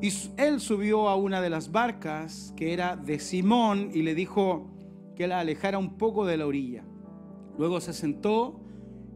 Y 0.00 0.12
él 0.36 0.60
subió 0.60 1.08
a 1.08 1.16
una 1.16 1.42
de 1.42 1.50
las 1.50 1.70
barcas 1.72 2.54
que 2.56 2.72
era 2.72 2.96
de 2.96 3.18
Simón 3.18 3.90
y 3.92 4.02
le 4.02 4.14
dijo 4.14 4.70
que 5.16 5.26
la 5.26 5.40
alejara 5.40 5.78
un 5.78 5.98
poco 5.98 6.24
de 6.24 6.36
la 6.36 6.46
orilla. 6.46 6.84
Luego 7.58 7.80
se 7.80 7.92
sentó 7.92 8.60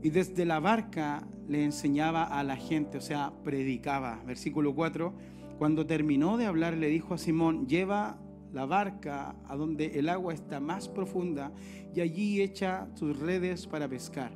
y 0.02 0.10
desde 0.10 0.44
la 0.44 0.60
barca 0.60 1.26
le 1.48 1.64
enseñaba 1.64 2.24
a 2.24 2.44
la 2.44 2.56
gente, 2.56 2.98
o 2.98 3.00
sea, 3.00 3.32
predicaba. 3.42 4.22
Versículo 4.26 4.74
4, 4.74 5.12
cuando 5.58 5.86
terminó 5.86 6.36
de 6.36 6.46
hablar 6.46 6.74
le 6.74 6.88
dijo 6.88 7.14
a 7.14 7.18
Simón, 7.18 7.66
lleva 7.66 8.18
la 8.52 8.66
barca 8.66 9.36
a 9.46 9.56
donde 9.56 9.98
el 9.98 10.08
agua 10.08 10.34
está 10.34 10.60
más 10.60 10.88
profunda 10.88 11.52
y 11.94 12.00
allí 12.00 12.40
echa 12.40 12.88
tus 12.94 13.18
redes 13.18 13.66
para 13.66 13.88
pescar. 13.88 14.32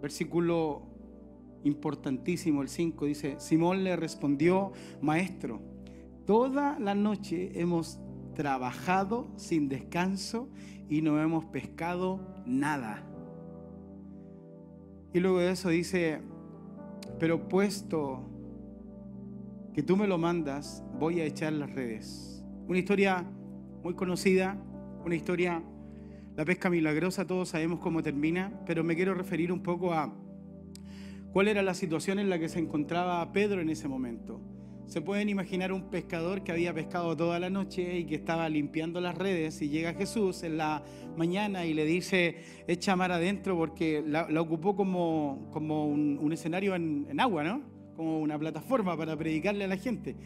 Versículo 0.00 0.82
importantísimo, 1.64 2.62
el 2.62 2.68
5 2.68 3.06
dice, 3.06 3.36
Simón 3.38 3.84
le 3.84 3.96
respondió, 3.96 4.72
maestro, 5.00 5.60
toda 6.26 6.78
la 6.78 6.94
noche 6.94 7.60
hemos 7.60 7.98
trabajado 8.34 9.28
sin 9.36 9.68
descanso 9.68 10.48
y 10.88 11.02
no 11.02 11.20
hemos 11.20 11.44
pescado 11.46 12.20
nada 12.44 13.04
y 15.16 15.20
luego 15.20 15.38
de 15.38 15.50
eso 15.50 15.70
dice, 15.70 16.20
pero 17.18 17.48
puesto 17.48 18.20
que 19.72 19.82
tú 19.82 19.96
me 19.96 20.06
lo 20.06 20.18
mandas, 20.18 20.84
voy 20.98 21.20
a 21.20 21.24
echar 21.24 21.54
las 21.54 21.72
redes. 21.72 22.35
Una 22.68 22.78
historia 22.78 23.24
muy 23.84 23.94
conocida, 23.94 24.60
una 25.04 25.14
historia, 25.14 25.62
la 26.34 26.44
pesca 26.44 26.68
milagrosa, 26.68 27.24
todos 27.24 27.50
sabemos 27.50 27.78
cómo 27.78 28.02
termina, 28.02 28.60
pero 28.66 28.82
me 28.82 28.96
quiero 28.96 29.14
referir 29.14 29.52
un 29.52 29.62
poco 29.62 29.92
a 29.94 30.12
cuál 31.32 31.46
era 31.46 31.62
la 31.62 31.74
situación 31.74 32.18
en 32.18 32.28
la 32.28 32.40
que 32.40 32.48
se 32.48 32.58
encontraba 32.58 33.30
Pedro 33.32 33.60
en 33.60 33.70
ese 33.70 33.86
momento. 33.86 34.40
Se 34.86 35.00
pueden 35.00 35.28
imaginar 35.28 35.72
un 35.72 35.90
pescador 35.90 36.42
que 36.42 36.50
había 36.50 36.74
pescado 36.74 37.16
toda 37.16 37.38
la 37.38 37.50
noche 37.50 37.98
y 37.98 38.04
que 38.04 38.16
estaba 38.16 38.48
limpiando 38.48 39.00
las 39.00 39.16
redes 39.16 39.62
y 39.62 39.68
llega 39.68 39.94
Jesús 39.94 40.42
en 40.42 40.56
la 40.56 40.82
mañana 41.16 41.66
y 41.66 41.72
le 41.72 41.84
dice, 41.84 42.36
echa 42.66 42.96
mar 42.96 43.12
adentro 43.12 43.56
porque 43.56 44.02
la, 44.04 44.26
ocupó 44.40 44.74
como, 44.74 45.50
como 45.52 45.86
un, 45.86 46.32
escenario 46.32 46.74
en, 46.74 47.20
agua, 47.20 47.44
¿no? 47.44 47.62
Como 47.94 48.18
una 48.18 48.36
plataforma 48.36 48.96
para 48.96 49.16
predicarle 49.16 49.66
a 49.66 49.68
la 49.68 49.76
gente. 49.76 50.16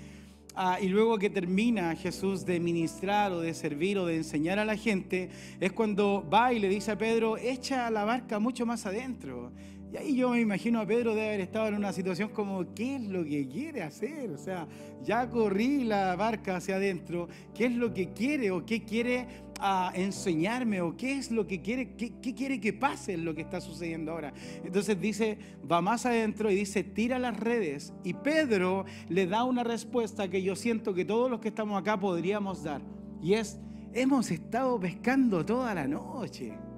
Ah, 0.54 0.78
y 0.80 0.88
luego 0.88 1.16
que 1.18 1.30
termina 1.30 1.94
Jesús 1.94 2.44
de 2.44 2.58
ministrar 2.58 3.32
o 3.32 3.40
de 3.40 3.54
servir 3.54 3.98
o 3.98 4.06
de 4.06 4.16
enseñar 4.16 4.58
a 4.58 4.64
la 4.64 4.76
gente, 4.76 5.30
es 5.60 5.72
cuando 5.72 6.28
va 6.28 6.52
y 6.52 6.58
le 6.58 6.68
dice 6.68 6.90
a 6.90 6.98
Pedro, 6.98 7.36
echa 7.36 7.88
la 7.90 8.04
barca 8.04 8.38
mucho 8.40 8.66
más 8.66 8.84
adentro. 8.84 9.52
Y 9.92 9.96
ahí 9.96 10.16
yo 10.16 10.30
me 10.30 10.40
imagino 10.40 10.80
a 10.80 10.86
Pedro 10.86 11.16
de 11.16 11.26
haber 11.26 11.40
estado 11.40 11.66
en 11.66 11.74
una 11.74 11.92
situación 11.92 12.28
como, 12.28 12.74
¿qué 12.74 12.94
es 12.94 13.02
lo 13.02 13.24
que 13.24 13.48
quiere 13.48 13.82
hacer? 13.82 14.30
O 14.30 14.38
sea, 14.38 14.68
ya 15.02 15.28
corrí 15.28 15.82
la 15.82 16.14
barca 16.14 16.56
hacia 16.56 16.76
adentro, 16.76 17.28
¿qué 17.54 17.66
es 17.66 17.72
lo 17.72 17.92
que 17.92 18.12
quiere 18.12 18.52
o 18.52 18.64
qué 18.64 18.84
quiere 18.84 19.26
ah, 19.58 19.90
enseñarme 19.96 20.80
o 20.80 20.96
qué 20.96 21.18
es 21.18 21.32
lo 21.32 21.48
que 21.48 21.60
quiere, 21.60 21.96
qué, 21.96 22.12
qué, 22.22 22.34
quiere 22.34 22.60
que 22.60 22.72
pase 22.72 23.14
en 23.14 23.24
lo 23.24 23.34
que 23.34 23.42
está 23.42 23.60
sucediendo 23.60 24.12
ahora? 24.12 24.32
Entonces 24.64 25.00
dice, 25.00 25.38
va 25.68 25.80
más 25.80 26.06
adentro 26.06 26.52
y 26.52 26.54
dice, 26.54 26.84
tira 26.84 27.18
las 27.18 27.36
redes. 27.36 27.92
Y 28.04 28.14
Pedro 28.14 28.84
le 29.08 29.26
da 29.26 29.42
una 29.42 29.64
respuesta 29.64 30.30
que 30.30 30.40
yo 30.40 30.54
siento 30.54 30.94
que 30.94 31.04
todos 31.04 31.28
los 31.28 31.40
que 31.40 31.48
estamos 31.48 31.80
acá 31.80 31.98
podríamos 31.98 32.62
dar. 32.62 32.80
Y 33.20 33.34
es, 33.34 33.58
hemos 33.92 34.30
estado 34.30 34.78
pescando 34.78 35.44
toda 35.44 35.74
la 35.74 35.88
noche. 35.88 36.69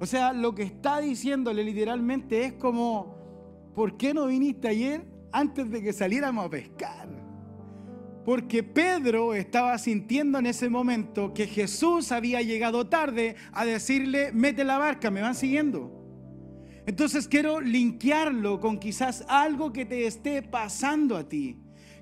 O 0.00 0.06
sea, 0.06 0.32
lo 0.32 0.54
que 0.54 0.62
está 0.62 1.00
diciéndole 1.00 1.64
literalmente 1.64 2.44
es 2.44 2.52
como, 2.54 3.72
¿por 3.74 3.96
qué 3.96 4.14
no 4.14 4.26
viniste 4.26 4.68
ayer 4.68 5.04
antes 5.32 5.70
de 5.70 5.82
que 5.82 5.92
saliéramos 5.92 6.46
a 6.46 6.50
pescar? 6.50 7.08
Porque 8.24 8.62
Pedro 8.62 9.34
estaba 9.34 9.76
sintiendo 9.78 10.38
en 10.38 10.46
ese 10.46 10.68
momento 10.68 11.32
que 11.32 11.46
Jesús 11.46 12.12
había 12.12 12.42
llegado 12.42 12.86
tarde 12.86 13.36
a 13.52 13.64
decirle, 13.64 14.32
mete 14.32 14.64
la 14.64 14.78
barca, 14.78 15.10
¿me 15.10 15.22
van 15.22 15.34
siguiendo? 15.34 15.98
Entonces 16.86 17.26
quiero 17.26 17.60
linkearlo 17.60 18.60
con 18.60 18.78
quizás 18.78 19.24
algo 19.28 19.72
que 19.72 19.84
te 19.84 20.06
esté 20.06 20.42
pasando 20.42 21.16
a 21.16 21.28
ti. 21.28 21.58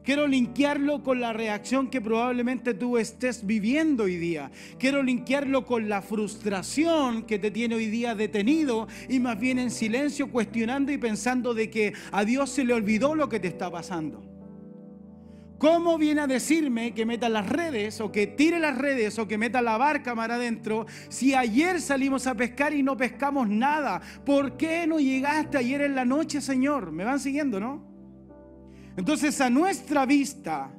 Quiero 0.07 0.29
linkearlo 0.29 1.03
con 1.03 1.19
la 1.19 1.33
reacción 1.33 1.91
que 1.91 2.01
probablemente 2.01 2.75
tú 2.75 2.97
estés 2.97 3.45
viviendo 3.45 4.05
hoy 4.05 4.15
día. 4.19 4.53
Quiero 4.79 5.03
linkearlo 5.03 5.67
con 5.67 5.89
la 5.89 6.01
frustración 6.01 7.25
que 7.25 7.41
te 7.41 7.51
tiene 7.51 7.75
hoy 7.75 7.87
día 7.87 8.15
detenido 8.15 8.87
y 9.09 9.19
más 9.19 9.37
bien 9.41 9.59
en 9.59 9.73
silencio 9.73 10.31
cuestionando 10.31 10.93
y 10.93 10.99
pensando 10.99 11.55
de 11.55 11.71
que 11.71 11.93
a 12.13 12.25
Dios 12.25 12.51
se 12.51 12.65
le 12.65 12.73
olvidó 12.73 13.17
lo 13.17 13.29
que 13.29 13.41
te 13.41 13.49
está 13.49 13.69
pasando. 13.69 14.23
¿Cómo 15.59 15.99
viene 15.99 16.21
a 16.21 16.29
decirme 16.29 16.95
que 16.95 17.05
meta 17.05 17.29
las 17.29 17.49
redes 17.49 18.01
o 18.01 18.13
que 18.13 18.29
tire 18.29 18.61
las 18.61 18.79
redes 18.79 19.19
o 19.19 19.27
que 19.27 19.39
meta 19.39 19.61
la 19.61 19.77
barca 19.77 20.15
mar 20.15 20.31
adentro 20.31 20.87
si 21.09 21.35
ayer 21.35 21.81
salimos 21.81 22.29
a 22.29 22.37
pescar 22.37 22.73
y 22.73 22.85
no 22.85 22.97
pescamos 22.97 23.49
nada? 23.49 24.01
¿Por 24.25 24.57
qué 24.57 24.87
no 24.87 25.01
llegaste 25.01 25.59
ayer 25.59 25.81
en 25.81 25.97
la 25.97 26.05
noche, 26.05 26.41
Señor? 26.41 26.93
¿Me 26.93 27.03
van 27.03 27.19
siguiendo, 27.19 27.59
no? 27.59 27.96
Entonces 28.97 29.41
a 29.41 29.51
nuestra 29.51 30.07
vista, 30.07 30.71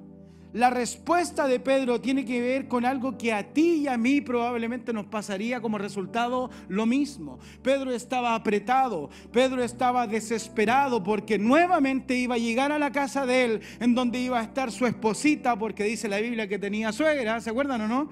la 0.54 0.70
respuesta 0.70 1.46
de 1.46 1.60
Pedro 1.60 2.02
tiene 2.02 2.26
que 2.26 2.42
ver 2.42 2.68
con 2.68 2.86
algo 2.86 3.18
que 3.18 3.32
a 3.32 3.54
ti 3.54 3.82
y 3.82 3.88
a 3.88 3.98
mí 3.98 4.22
probablemente 4.22 4.94
nos 4.94 5.06
pasaría 5.06 5.62
como 5.62 5.78
resultado 5.78 6.50
lo 6.68 6.86
mismo. 6.86 7.38
Pedro 7.62 7.92
estaba 7.92 8.34
apretado, 8.34 9.10
Pedro 9.32 9.62
estaba 9.62 10.08
desesperado 10.08 11.04
porque 11.04 11.38
nuevamente 11.38 12.16
iba 12.16 12.36
a 12.36 12.40
llegar 12.40 12.72
a 12.72 12.80
la 12.80 12.92
casa 12.92 13.26
de 13.26 13.44
él 13.44 13.62
en 13.80 13.94
donde 13.94 14.20
iba 14.20 14.40
a 14.40 14.44
estar 14.44 14.72
su 14.72 14.88
esposita 14.88 15.60
porque 15.60 15.84
dice 15.84 16.08
la 16.08 16.20
Biblia 16.20 16.48
que 16.48 16.58
tenía 16.58 16.92
suegra, 16.92 17.40
¿se 17.42 17.50
acuerdan 17.50 17.82
o 17.82 17.88
no? 17.88 18.10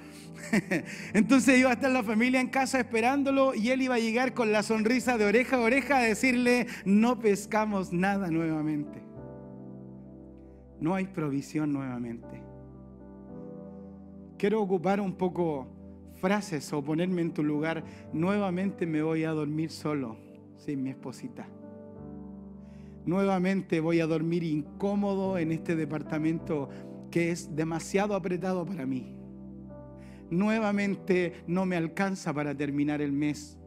Entonces 1.14 1.58
iba 1.58 1.70
a 1.70 1.74
estar 1.74 1.90
la 1.90 2.04
familia 2.04 2.42
en 2.42 2.50
casa 2.50 2.80
esperándolo 2.80 3.56
y 3.56 3.70
él 3.70 3.82
iba 3.82 3.96
a 3.96 4.00
llegar 4.00 4.34
con 4.34 4.52
la 4.52 4.62
sonrisa 4.62 5.18
de 5.18 5.26
oreja 5.26 5.56
a 5.56 5.62
oreja 5.62 5.98
a 5.98 6.04
decirle, 6.04 6.68
no 6.84 7.18
pescamos 7.18 7.94
nada 7.94 8.30
nuevamente 8.30 9.05
no 10.80 10.96
hay 10.96 11.08
provisión 11.08 11.72
nuevamente. 11.72 12.44
Quiero 14.38 14.62
ocupar 14.62 15.00
un 15.00 15.14
poco 15.14 15.68
frases 16.16 16.72
o 16.74 16.84
ponerme 16.84 17.22
en 17.22 17.34
tu 17.34 17.44
lugar. 17.44 17.84
Nuevamente 18.12 18.86
me 18.86 19.02
voy 19.02 19.24
a 19.24 19.32
dormir 19.32 19.70
solo, 19.70 20.18
sin 20.58 20.84
mi 20.84 20.90
esposita. 20.90 21.48
Nuevamente 23.06 23.80
voy 23.80 24.00
a 24.00 24.08
dormir 24.08 24.44
incómodo 24.44 25.38
en 25.38 25.52
este 25.52 25.76
departamento 25.76 26.70
que 27.12 27.32
es 27.32 27.56
demasiado 27.56 28.16
apretado 28.16 28.66
para 28.66 28.86
mí. 28.86 29.16
nuevamente 30.32 31.44
no 31.46 31.68
me 31.68 31.76
alcanza 31.76 32.34
para 32.34 32.56
terminar 32.56 33.02
el 33.02 33.12
mes. 33.12 33.60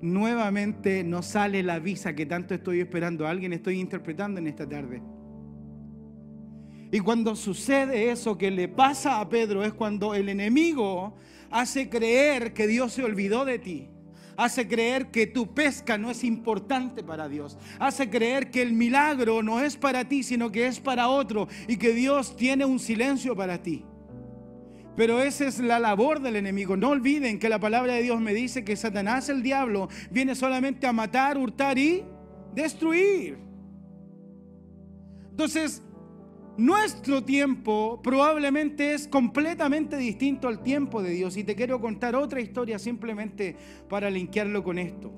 Nuevamente 0.00 1.04
no 1.04 1.22
sale 1.22 1.62
la 1.62 1.78
visa 1.78 2.14
que 2.14 2.24
tanto 2.24 2.54
estoy 2.54 2.80
esperando. 2.80 3.26
Alguien 3.26 3.52
estoy 3.52 3.78
interpretando 3.78 4.40
en 4.40 4.46
esta 4.46 4.66
tarde. 4.66 5.02
Y 6.92 7.00
cuando 7.00 7.36
sucede 7.36 8.10
eso 8.10 8.36
que 8.36 8.50
le 8.50 8.68
pasa 8.68 9.20
a 9.20 9.28
Pedro 9.28 9.64
es 9.64 9.72
cuando 9.72 10.14
el 10.14 10.28
enemigo 10.28 11.14
hace 11.50 11.88
creer 11.88 12.52
que 12.52 12.66
Dios 12.66 12.92
se 12.92 13.04
olvidó 13.04 13.44
de 13.44 13.58
ti. 13.58 13.88
Hace 14.36 14.66
creer 14.66 15.10
que 15.10 15.26
tu 15.26 15.54
pesca 15.54 15.98
no 15.98 16.10
es 16.10 16.24
importante 16.24 17.02
para 17.02 17.28
Dios. 17.28 17.58
Hace 17.78 18.08
creer 18.08 18.50
que 18.50 18.62
el 18.62 18.72
milagro 18.72 19.42
no 19.42 19.60
es 19.60 19.76
para 19.76 20.08
ti, 20.08 20.22
sino 20.22 20.50
que 20.50 20.66
es 20.66 20.80
para 20.80 21.08
otro. 21.08 21.46
Y 21.68 21.76
que 21.76 21.92
Dios 21.92 22.36
tiene 22.36 22.64
un 22.64 22.78
silencio 22.78 23.36
para 23.36 23.62
ti. 23.62 23.84
Pero 24.96 25.20
esa 25.20 25.46
es 25.46 25.58
la 25.60 25.78
labor 25.78 26.20
del 26.20 26.36
enemigo. 26.36 26.76
No 26.76 26.88
olviden 26.88 27.38
que 27.38 27.48
la 27.48 27.60
palabra 27.60 27.94
de 27.94 28.02
Dios 28.02 28.20
me 28.20 28.34
dice 28.34 28.64
que 28.64 28.76
Satanás, 28.76 29.28
el 29.28 29.42
diablo, 29.42 29.88
viene 30.10 30.34
solamente 30.34 30.86
a 30.86 30.92
matar, 30.92 31.38
hurtar 31.38 31.78
y 31.78 32.02
destruir. 32.54 33.38
Entonces, 35.30 35.82
nuestro 36.56 37.22
tiempo 37.22 38.00
probablemente 38.02 38.94
es 38.94 39.08
completamente 39.08 39.96
distinto 39.96 40.48
al 40.48 40.62
tiempo 40.62 41.02
de 41.02 41.10
Dios. 41.10 41.36
Y 41.36 41.44
te 41.44 41.54
quiero 41.54 41.80
contar 41.80 42.14
otra 42.16 42.40
historia 42.40 42.78
simplemente 42.78 43.56
para 43.88 44.10
linkearlo 44.10 44.62
con 44.62 44.78
esto. 44.78 45.12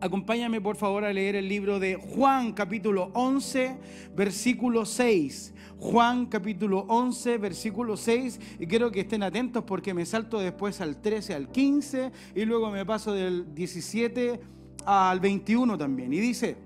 Acompáñame 0.00 0.60
por 0.60 0.76
favor 0.76 1.04
a 1.04 1.12
leer 1.12 1.34
el 1.34 1.48
libro 1.48 1.80
de 1.80 1.96
Juan 1.96 2.52
capítulo 2.52 3.10
11, 3.14 3.76
versículo 4.14 4.84
6. 4.84 5.54
Juan 5.78 6.26
capítulo 6.26 6.84
11, 6.88 7.38
versículo 7.38 7.96
6. 7.96 8.40
Y 8.60 8.66
quiero 8.66 8.92
que 8.92 9.00
estén 9.00 9.24
atentos 9.24 9.64
porque 9.64 9.94
me 9.94 10.06
salto 10.06 10.38
después 10.38 10.80
al 10.80 11.00
13, 11.00 11.34
al 11.34 11.50
15 11.50 12.12
y 12.36 12.44
luego 12.44 12.70
me 12.70 12.86
paso 12.86 13.12
del 13.12 13.52
17 13.54 14.40
al 14.86 15.18
21 15.18 15.76
también. 15.76 16.12
Y 16.12 16.20
dice, 16.20 16.56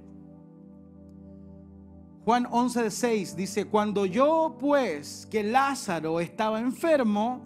Juan 2.25 2.47
11, 2.49 2.91
6 2.91 3.37
dice, 3.37 3.64
cuando 3.64 4.07
yo 4.07 4.57
pues 4.61 5.26
que 5.29 5.43
Lázaro 5.43 6.21
estaba 6.21 6.61
enfermo, 6.61 7.45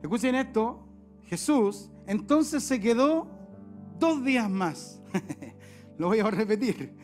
escuchen 0.00 0.36
esto, 0.36 0.86
Jesús, 1.24 1.90
entonces 2.06 2.62
se 2.62 2.80
quedó 2.80 3.26
dos 3.98 4.24
días 4.24 4.48
más. 4.48 5.02
Lo 5.98 6.08
voy 6.08 6.20
a 6.20 6.30
repetir. 6.30 6.94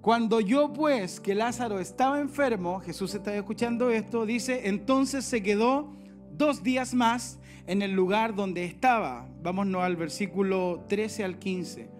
Cuando 0.00 0.40
yo 0.40 0.72
pues 0.72 1.20
que 1.20 1.34
Lázaro 1.34 1.80
estaba 1.80 2.18
enfermo, 2.18 2.80
Jesús 2.80 3.14
estaba 3.14 3.36
escuchando 3.36 3.90
esto, 3.90 4.24
dice, 4.24 4.68
entonces 4.68 5.24
se 5.24 5.42
quedó 5.42 5.92
dos 6.32 6.62
días 6.62 6.94
más 6.94 7.40
en 7.66 7.82
el 7.82 7.92
lugar 7.92 8.34
donde 8.34 8.64
estaba. 8.64 9.28
Vámonos 9.42 9.82
al 9.82 9.96
versículo 9.96 10.84
13 10.88 11.24
al 11.24 11.38
15. 11.38 11.95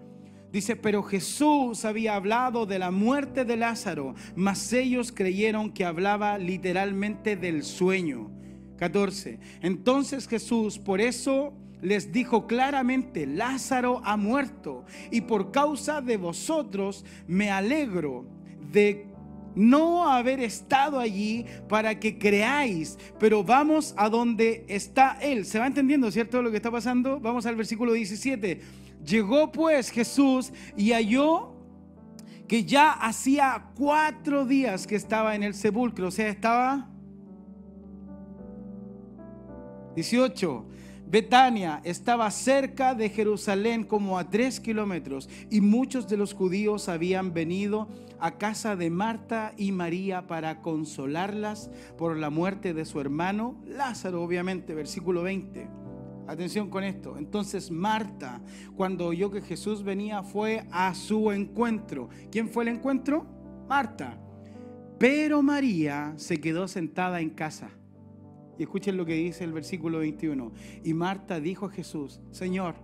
Dice, 0.51 0.75
pero 0.75 1.03
Jesús 1.03 1.83
había 1.83 2.15
hablado 2.15 2.65
de 2.65 2.79
la 2.79 2.91
muerte 2.91 3.43
de 3.43 3.57
Lázaro, 3.57 4.15
mas 4.35 4.71
ellos 4.71 5.11
creyeron 5.11 5.71
que 5.71 5.85
hablaba 5.85 6.37
literalmente 6.37 7.35
del 7.35 7.63
sueño. 7.63 8.31
14. 8.77 9.39
Entonces 9.61 10.27
Jesús, 10.27 10.79
por 10.79 11.01
eso 11.01 11.53
les 11.81 12.11
dijo 12.11 12.47
claramente, 12.47 13.25
Lázaro 13.25 14.01
ha 14.03 14.17
muerto 14.17 14.85
y 15.11 15.21
por 15.21 15.51
causa 15.51 16.01
de 16.01 16.17
vosotros 16.17 17.05
me 17.27 17.51
alegro 17.51 18.25
de 18.71 19.07
no 19.55 20.09
haber 20.09 20.39
estado 20.39 20.99
allí 20.99 21.45
para 21.67 21.99
que 21.99 22.17
creáis, 22.19 22.97
pero 23.19 23.43
vamos 23.43 23.93
a 23.97 24.07
donde 24.07 24.63
está 24.67 25.17
Él. 25.19 25.45
¿Se 25.45 25.57
va 25.59 25.65
entendiendo, 25.65 26.11
cierto, 26.11 26.41
lo 26.41 26.51
que 26.51 26.57
está 26.57 26.69
pasando? 26.69 27.19
Vamos 27.19 27.45
al 27.47 27.55
versículo 27.55 27.93
17. 27.93 28.61
Llegó 29.07 29.51
pues 29.51 29.89
Jesús 29.89 30.51
y 30.75 30.91
halló 30.91 31.55
que 32.47 32.65
ya 32.65 32.91
hacía 32.91 33.71
cuatro 33.75 34.45
días 34.45 34.85
que 34.85 34.95
estaba 34.95 35.35
en 35.35 35.43
el 35.43 35.53
sepulcro, 35.53 36.07
o 36.07 36.11
sea, 36.11 36.27
estaba 36.27 36.89
18 39.95 40.65
Betania 41.09 41.79
estaba 41.85 42.29
cerca 42.31 42.93
de 42.93 43.09
Jerusalén 43.09 43.85
como 43.85 44.19
a 44.19 44.29
tres 44.29 44.59
kilómetros 44.59 45.29
y 45.49 45.61
muchos 45.61 46.09
de 46.09 46.17
los 46.17 46.33
judíos 46.33 46.89
habían 46.89 47.33
venido 47.33 47.87
a 48.19 48.37
casa 48.37 48.75
de 48.75 48.89
Marta 48.89 49.53
y 49.55 49.71
María 49.71 50.27
para 50.27 50.61
consolarlas 50.61 51.71
por 51.97 52.17
la 52.17 52.29
muerte 52.29 52.73
de 52.73 52.83
su 52.83 52.99
hermano 52.99 53.55
Lázaro, 53.65 54.21
obviamente, 54.21 54.73
versículo 54.73 55.23
20. 55.23 55.86
Atención 56.27 56.69
con 56.69 56.83
esto. 56.83 57.17
Entonces 57.17 57.71
Marta, 57.71 58.41
cuando 58.75 59.05
oyó 59.07 59.31
que 59.31 59.41
Jesús 59.41 59.83
venía, 59.83 60.23
fue 60.23 60.67
a 60.71 60.93
su 60.93 61.31
encuentro. 61.31 62.09
¿Quién 62.29 62.49
fue 62.49 62.65
el 62.65 62.69
encuentro? 62.69 63.25
Marta. 63.67 64.17
Pero 64.99 65.41
María 65.41 66.13
se 66.17 66.41
quedó 66.41 66.67
sentada 66.67 67.21
en 67.21 67.29
casa. 67.29 67.69
Y 68.57 68.63
escuchen 68.63 68.97
lo 68.97 69.05
que 69.05 69.13
dice 69.13 69.43
el 69.43 69.53
versículo 69.53 69.99
21. 69.99 70.51
Y 70.83 70.93
Marta 70.93 71.39
dijo 71.39 71.67
a 71.67 71.69
Jesús, 71.69 72.19
Señor, 72.31 72.75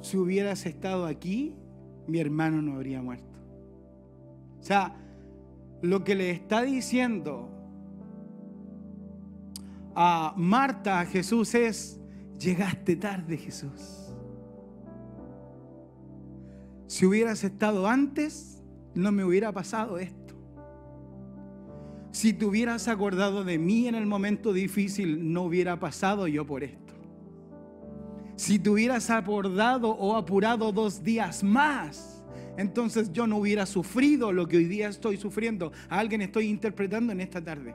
si 0.00 0.16
hubieras 0.16 0.66
estado 0.66 1.06
aquí, 1.06 1.54
mi 2.06 2.20
hermano 2.20 2.62
no 2.62 2.74
habría 2.74 3.02
muerto. 3.02 3.26
O 4.60 4.62
sea, 4.62 4.96
lo 5.82 6.04
que 6.04 6.14
le 6.14 6.30
está 6.30 6.62
diciendo 6.62 7.50
a 9.94 10.34
Marta 10.36 11.00
a 11.00 11.06
Jesús 11.06 11.54
es, 11.54 12.00
llegaste 12.38 12.96
tarde 12.96 13.36
Jesús. 13.36 14.14
Si 16.86 17.04
hubieras 17.04 17.42
estado 17.44 17.86
antes, 17.86 18.62
no 18.94 19.12
me 19.12 19.24
hubiera 19.24 19.52
pasado 19.52 19.98
esto. 19.98 20.34
Si 22.12 22.32
te 22.32 22.46
hubieras 22.46 22.88
acordado 22.88 23.44
de 23.44 23.58
mí 23.58 23.88
en 23.88 23.94
el 23.94 24.06
momento 24.06 24.52
difícil, 24.52 25.32
no 25.32 25.42
hubiera 25.42 25.78
pasado 25.78 26.26
yo 26.26 26.46
por 26.46 26.64
esto. 26.64 26.94
Si 28.36 28.58
te 28.58 28.70
hubieras 28.70 29.10
acordado 29.10 29.90
o 29.90 30.16
apurado 30.16 30.72
dos 30.72 31.02
días 31.02 31.42
más, 31.42 32.24
entonces 32.56 33.12
yo 33.12 33.26
no 33.26 33.38
hubiera 33.38 33.66
sufrido 33.66 34.32
lo 34.32 34.48
que 34.48 34.58
hoy 34.58 34.64
día 34.64 34.88
estoy 34.88 35.16
sufriendo. 35.16 35.72
A 35.88 35.98
alguien 35.98 36.22
estoy 36.22 36.46
interpretando 36.46 37.12
en 37.12 37.20
esta 37.20 37.42
tarde. 37.42 37.74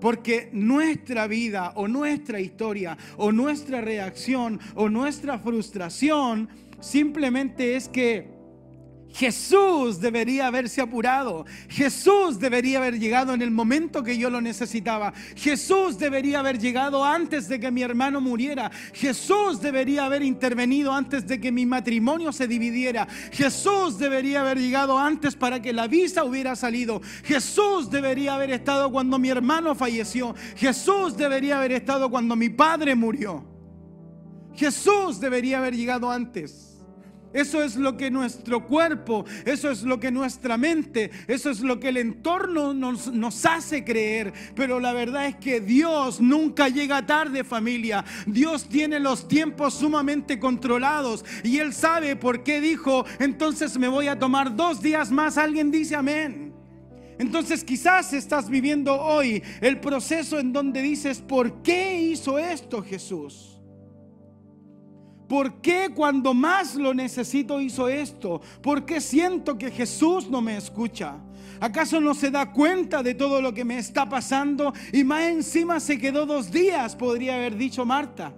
Porque 0.00 0.48
nuestra 0.52 1.26
vida 1.26 1.72
o 1.76 1.88
nuestra 1.88 2.40
historia 2.40 2.96
o 3.16 3.32
nuestra 3.32 3.80
reacción 3.80 4.60
o 4.74 4.88
nuestra 4.88 5.38
frustración 5.38 6.48
simplemente 6.80 7.76
es 7.76 7.88
que 7.88 8.37
Jesús 9.12 10.00
debería 10.00 10.46
haberse 10.46 10.80
apurado. 10.80 11.44
Jesús 11.68 12.38
debería 12.38 12.78
haber 12.78 12.98
llegado 12.98 13.34
en 13.34 13.42
el 13.42 13.50
momento 13.50 14.02
que 14.02 14.18
yo 14.18 14.30
lo 14.30 14.40
necesitaba. 14.40 15.12
Jesús 15.34 15.98
debería 15.98 16.40
haber 16.40 16.58
llegado 16.58 17.04
antes 17.04 17.48
de 17.48 17.58
que 17.58 17.70
mi 17.70 17.82
hermano 17.82 18.20
muriera. 18.20 18.70
Jesús 18.92 19.60
debería 19.60 20.04
haber 20.04 20.22
intervenido 20.22 20.92
antes 20.92 21.26
de 21.26 21.40
que 21.40 21.50
mi 21.50 21.66
matrimonio 21.66 22.32
se 22.32 22.46
dividiera. 22.46 23.08
Jesús 23.32 23.98
debería 23.98 24.42
haber 24.42 24.58
llegado 24.58 24.98
antes 24.98 25.34
para 25.34 25.60
que 25.60 25.72
la 25.72 25.88
visa 25.88 26.24
hubiera 26.24 26.54
salido. 26.54 27.00
Jesús 27.24 27.90
debería 27.90 28.34
haber 28.34 28.50
estado 28.50 28.92
cuando 28.92 29.18
mi 29.18 29.30
hermano 29.30 29.74
falleció. 29.74 30.34
Jesús 30.56 31.16
debería 31.16 31.58
haber 31.58 31.72
estado 31.72 32.10
cuando 32.10 32.36
mi 32.36 32.50
padre 32.50 32.94
murió. 32.94 33.44
Jesús 34.54 35.20
debería 35.20 35.58
haber 35.58 35.74
llegado 35.74 36.10
antes. 36.10 36.67
Eso 37.38 37.62
es 37.62 37.76
lo 37.76 37.96
que 37.96 38.10
nuestro 38.10 38.66
cuerpo, 38.66 39.24
eso 39.44 39.70
es 39.70 39.84
lo 39.84 40.00
que 40.00 40.10
nuestra 40.10 40.56
mente, 40.56 41.12
eso 41.28 41.50
es 41.50 41.60
lo 41.60 41.78
que 41.78 41.90
el 41.90 41.98
entorno 41.98 42.74
nos, 42.74 43.46
hace 43.46 43.84
creer. 43.84 44.32
Pero 44.56 44.80
la 44.80 44.92
verdad 44.92 45.26
es 45.26 45.36
que 45.36 45.60
Dios 45.60 46.20
nunca 46.20 46.68
llega 46.68 47.06
tarde 47.06 47.44
familia. 47.44 48.04
Dios 48.26 48.68
tiene 48.68 48.98
los 48.98 49.28
tiempos 49.28 49.74
sumamente 49.74 50.40
controlados 50.40 51.24
y 51.44 51.58
Él 51.58 51.72
sabe 51.72 52.16
por 52.16 52.42
qué 52.42 52.60
dijo, 52.60 53.04
entonces 53.20 53.78
me 53.78 53.86
voy 53.86 54.08
a 54.08 54.18
tomar 54.18 54.56
dos 54.56 54.82
días 54.82 55.12
más. 55.12 55.38
Alguien 55.38 55.70
dice 55.70 55.94
amén. 55.94 56.52
Entonces 57.20 57.62
quizás 57.62 58.12
estás 58.14 58.50
viviendo 58.50 59.00
hoy 59.00 59.44
el 59.60 59.78
proceso 59.78 60.40
en 60.40 60.52
donde 60.52 60.82
dices, 60.82 61.20
¿por 61.20 61.62
qué 61.62 62.00
hizo 62.00 62.36
esto 62.36 62.82
Jesús? 62.82 63.57
¿Por 65.28 65.60
qué 65.60 65.90
cuando 65.94 66.32
más 66.32 66.74
lo 66.74 66.94
necesito 66.94 67.60
hizo 67.60 67.86
esto? 67.88 68.40
¿Por 68.62 68.86
qué 68.86 69.00
siento 69.00 69.58
que 69.58 69.70
Jesús 69.70 70.28
no 70.30 70.40
me 70.40 70.56
escucha? 70.56 71.18
¿Acaso 71.60 72.00
no 72.00 72.14
se 72.14 72.30
da 72.30 72.50
cuenta 72.50 73.02
de 73.02 73.14
todo 73.14 73.42
lo 73.42 73.52
que 73.52 73.64
me 73.64 73.78
está 73.78 74.08
pasando? 74.08 74.72
Y 74.92 75.04
más 75.04 75.24
encima 75.24 75.80
se 75.80 75.98
quedó 75.98 76.24
dos 76.24 76.50
días, 76.50 76.96
podría 76.96 77.34
haber 77.34 77.56
dicho 77.56 77.84
Marta. 77.84 78.32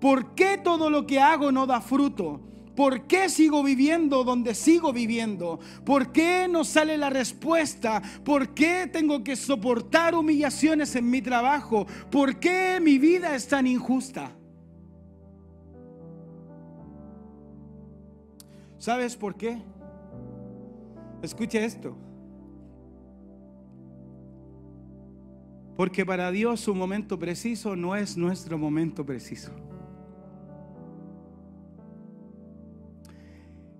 ¿Por 0.00 0.34
qué 0.34 0.58
todo 0.58 0.90
lo 0.90 1.06
que 1.06 1.20
hago 1.20 1.50
no 1.50 1.66
da 1.66 1.80
fruto? 1.80 2.40
¿Por 2.76 3.06
qué 3.06 3.28
sigo 3.28 3.62
viviendo 3.62 4.24
donde 4.24 4.54
sigo 4.54 4.92
viviendo? 4.92 5.58
¿Por 5.84 6.12
qué 6.12 6.46
no 6.48 6.64
sale 6.64 6.96
la 6.96 7.10
respuesta? 7.10 8.00
¿Por 8.24 8.54
qué 8.54 8.88
tengo 8.90 9.22
que 9.22 9.36
soportar 9.36 10.14
humillaciones 10.14 10.94
en 10.96 11.10
mi 11.10 11.20
trabajo? 11.20 11.86
¿Por 12.10 12.38
qué 12.38 12.80
mi 12.80 12.98
vida 12.98 13.34
es 13.34 13.46
tan 13.48 13.66
injusta? 13.66 14.36
¿Sabes 18.82 19.16
por 19.16 19.36
qué? 19.36 19.62
Escucha 21.22 21.60
esto. 21.60 21.96
Porque 25.76 26.04
para 26.04 26.32
Dios 26.32 26.58
su 26.58 26.74
momento 26.74 27.16
preciso 27.16 27.76
no 27.76 27.94
es 27.94 28.16
nuestro 28.16 28.58
momento 28.58 29.06
preciso. 29.06 29.52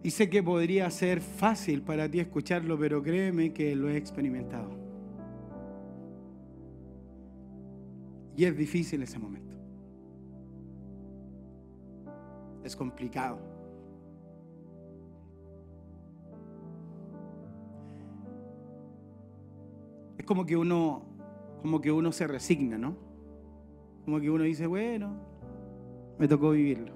Y 0.05 0.13
sé 0.13 0.31
que 0.31 0.41
podría 0.41 0.89
ser 0.89 1.21
fácil 1.21 1.83
para 1.83 2.09
ti 2.09 2.21
escucharlo, 2.21 2.79
pero 2.79 3.03
créeme 3.03 3.53
que 3.53 3.75
lo 3.75 3.89
he 3.89 3.97
experimentado. 3.97 4.71
Y 8.37 8.45
es 8.45 8.57
difícil 8.57 9.03
ese 9.03 9.19
momento. 9.19 9.57
Es 12.63 12.77
complicado. 12.77 13.52
Como 20.33 20.47
que 20.47 20.57
uno 20.57 21.03
como 21.61 21.83
que 21.83 21.93
uno 21.93 22.11
se 22.11 22.27
resigna, 22.27 22.79
¿no? 22.79 22.97
Como 24.07 24.19
que 24.19 24.31
uno 24.31 24.45
dice, 24.45 24.67
bueno, 24.67 25.15
me 26.19 26.27
tocó 26.27 26.53
vivirlo. 26.53 26.91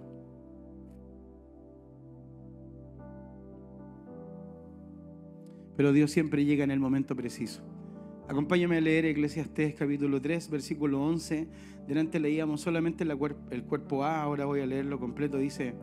Pero 5.76 5.92
Dios 5.92 6.10
siempre 6.10 6.46
llega 6.46 6.64
en 6.64 6.70
el 6.70 6.80
momento 6.80 7.14
preciso. 7.14 7.60
Acompáñame 8.26 8.78
a 8.78 8.80
leer 8.80 9.04
Eclesiastés 9.04 9.74
capítulo 9.74 10.18
3, 10.22 10.48
versículo 10.48 11.04
11. 11.04 11.46
Delante 11.86 12.18
leíamos 12.18 12.62
solamente 12.62 13.04
el 13.04 13.64
cuerpo 13.64 14.02
A, 14.02 14.22
ahora 14.22 14.46
voy 14.46 14.60
a 14.60 14.66
leerlo 14.66 14.98
completo. 14.98 15.36
Dice, 15.36 15.74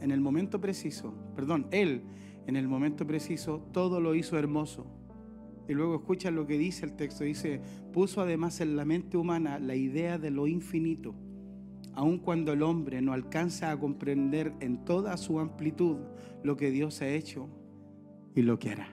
en 0.00 0.10
el 0.10 0.20
momento 0.20 0.60
preciso, 0.60 1.14
perdón, 1.36 1.68
Él, 1.70 2.02
en 2.48 2.56
el 2.56 2.66
momento 2.66 3.06
preciso, 3.06 3.64
todo 3.72 4.00
lo 4.00 4.16
hizo 4.16 4.36
hermoso. 4.36 5.05
Y 5.68 5.74
luego 5.74 5.96
escucha 5.96 6.30
lo 6.30 6.46
que 6.46 6.58
dice 6.58 6.86
el 6.86 6.92
texto. 6.92 7.24
Dice, 7.24 7.60
puso 7.92 8.20
además 8.20 8.60
en 8.60 8.76
la 8.76 8.84
mente 8.84 9.16
humana 9.16 9.58
la 9.58 9.74
idea 9.74 10.18
de 10.18 10.30
lo 10.30 10.46
infinito, 10.46 11.14
aun 11.94 12.18
cuando 12.18 12.52
el 12.52 12.62
hombre 12.62 13.00
no 13.02 13.12
alcanza 13.12 13.70
a 13.70 13.78
comprender 13.78 14.52
en 14.60 14.84
toda 14.84 15.16
su 15.16 15.40
amplitud 15.40 15.96
lo 16.42 16.56
que 16.56 16.70
Dios 16.70 17.02
ha 17.02 17.08
hecho 17.08 17.48
y 18.34 18.42
lo 18.42 18.58
que 18.58 18.70
hará. 18.70 18.88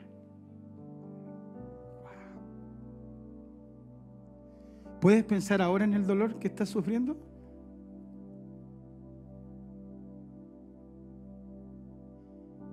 ¿Puedes 5.01 5.25
pensar 5.25 5.62
ahora 5.62 5.83
en 5.83 5.93
el 5.93 6.07
dolor 6.07 6.39
que 6.39 6.47
estás 6.47 6.69
sufriendo? 6.69 7.32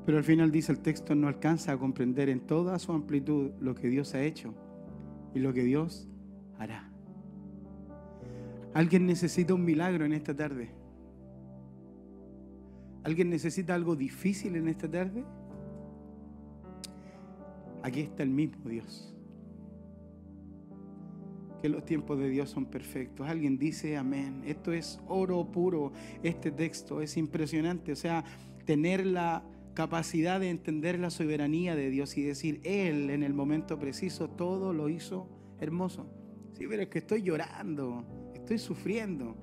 Pero 0.06 0.18
al 0.18 0.24
final 0.24 0.50
dice 0.50 0.72
el 0.72 0.80
texto, 0.80 1.14
no 1.14 1.28
alcanza 1.28 1.72
a 1.72 1.78
comprender 1.78 2.28
en 2.28 2.40
toda 2.40 2.78
su 2.78 2.92
amplitud 2.92 3.50
lo 3.60 3.74
que 3.74 3.88
Dios 3.88 4.14
ha 4.14 4.22
hecho 4.22 4.54
y 5.34 5.38
lo 5.40 5.52
que 5.52 5.62
Dios 5.62 6.08
hará. 6.58 6.90
Alguien 8.74 9.06
necesita 9.06 9.54
un 9.54 9.64
milagro 9.64 10.04
en 10.04 10.12
esta 10.12 10.34
tarde. 10.34 10.70
¿Alguien 13.02 13.30
necesita 13.30 13.74
algo 13.74 13.96
difícil 13.96 14.56
en 14.56 14.68
esta 14.68 14.90
tarde? 14.90 15.24
Aquí 17.82 18.00
está 18.00 18.22
el 18.22 18.30
mismo 18.30 18.68
Dios 18.68 19.14
que 21.60 21.68
los 21.68 21.84
tiempos 21.84 22.18
de 22.18 22.28
Dios 22.28 22.50
son 22.50 22.66
perfectos. 22.66 23.28
Alguien 23.28 23.58
dice 23.58 23.96
amén. 23.96 24.42
Esto 24.46 24.72
es 24.72 25.00
oro 25.08 25.44
puro, 25.44 25.92
este 26.22 26.50
texto 26.50 27.00
es 27.00 27.16
impresionante. 27.16 27.92
O 27.92 27.96
sea, 27.96 28.24
tener 28.64 29.06
la 29.06 29.42
capacidad 29.74 30.40
de 30.40 30.50
entender 30.50 30.98
la 30.98 31.10
soberanía 31.10 31.74
de 31.74 31.90
Dios 31.90 32.16
y 32.16 32.22
decir, 32.22 32.60
Él 32.64 33.10
en 33.10 33.22
el 33.22 33.34
momento 33.34 33.78
preciso 33.78 34.28
todo 34.30 34.72
lo 34.72 34.88
hizo 34.88 35.28
hermoso. 35.60 36.10
Sí, 36.54 36.66
pero 36.68 36.82
es 36.82 36.88
que 36.88 36.98
estoy 36.98 37.22
llorando, 37.22 38.04
estoy 38.34 38.58
sufriendo. 38.58 39.36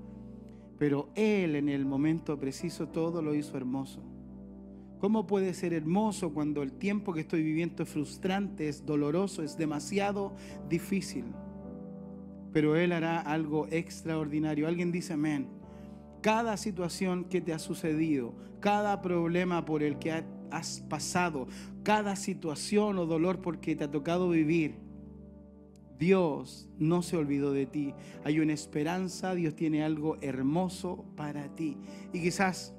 Pero 0.77 1.09
Él 1.15 1.55
en 1.55 1.69
el 1.69 1.85
momento 1.85 2.39
preciso 2.39 2.89
todo 2.89 3.21
lo 3.21 3.33
hizo 3.33 3.57
hermoso. 3.57 4.03
¿Cómo 4.99 5.27
puede 5.27 5.53
ser 5.53 5.73
hermoso 5.73 6.33
cuando 6.33 6.63
el 6.63 6.73
tiempo 6.73 7.13
que 7.13 7.21
estoy 7.21 7.43
viviendo 7.43 7.83
es 7.83 7.89
frustrante, 7.89 8.67
es 8.67 8.85
doloroso, 8.85 9.43
es 9.43 9.57
demasiado 9.57 10.35
difícil? 10.69 11.25
pero 12.57 12.75
Él 12.75 12.91
hará 12.91 13.19
algo 13.19 13.67
extraordinario. 13.69 14.67
Alguien 14.67 14.91
dice 14.91 15.13
amén. 15.13 15.47
Cada 16.27 16.57
situación 16.57 17.23
que 17.23 17.39
te 17.39 17.53
ha 17.53 17.57
sucedido, 17.57 18.33
cada 18.59 19.01
problema 19.01 19.63
por 19.63 19.81
el 19.81 19.97
que 19.97 20.25
has 20.51 20.81
pasado, 20.89 21.47
cada 21.83 22.17
situación 22.17 22.97
o 22.97 23.05
dolor 23.05 23.41
por 23.41 23.61
que 23.61 23.77
te 23.77 23.85
ha 23.85 23.91
tocado 23.91 24.27
vivir, 24.29 24.75
Dios 25.97 26.67
no 26.79 27.01
se 27.01 27.15
olvidó 27.15 27.53
de 27.53 27.65
ti. 27.65 27.93
Hay 28.25 28.41
una 28.41 28.51
esperanza, 28.51 29.35
Dios 29.35 29.55
tiene 29.55 29.85
algo 29.85 30.17
hermoso 30.19 31.05
para 31.15 31.47
ti. 31.55 31.77
Y 32.11 32.21
quizás 32.21 32.75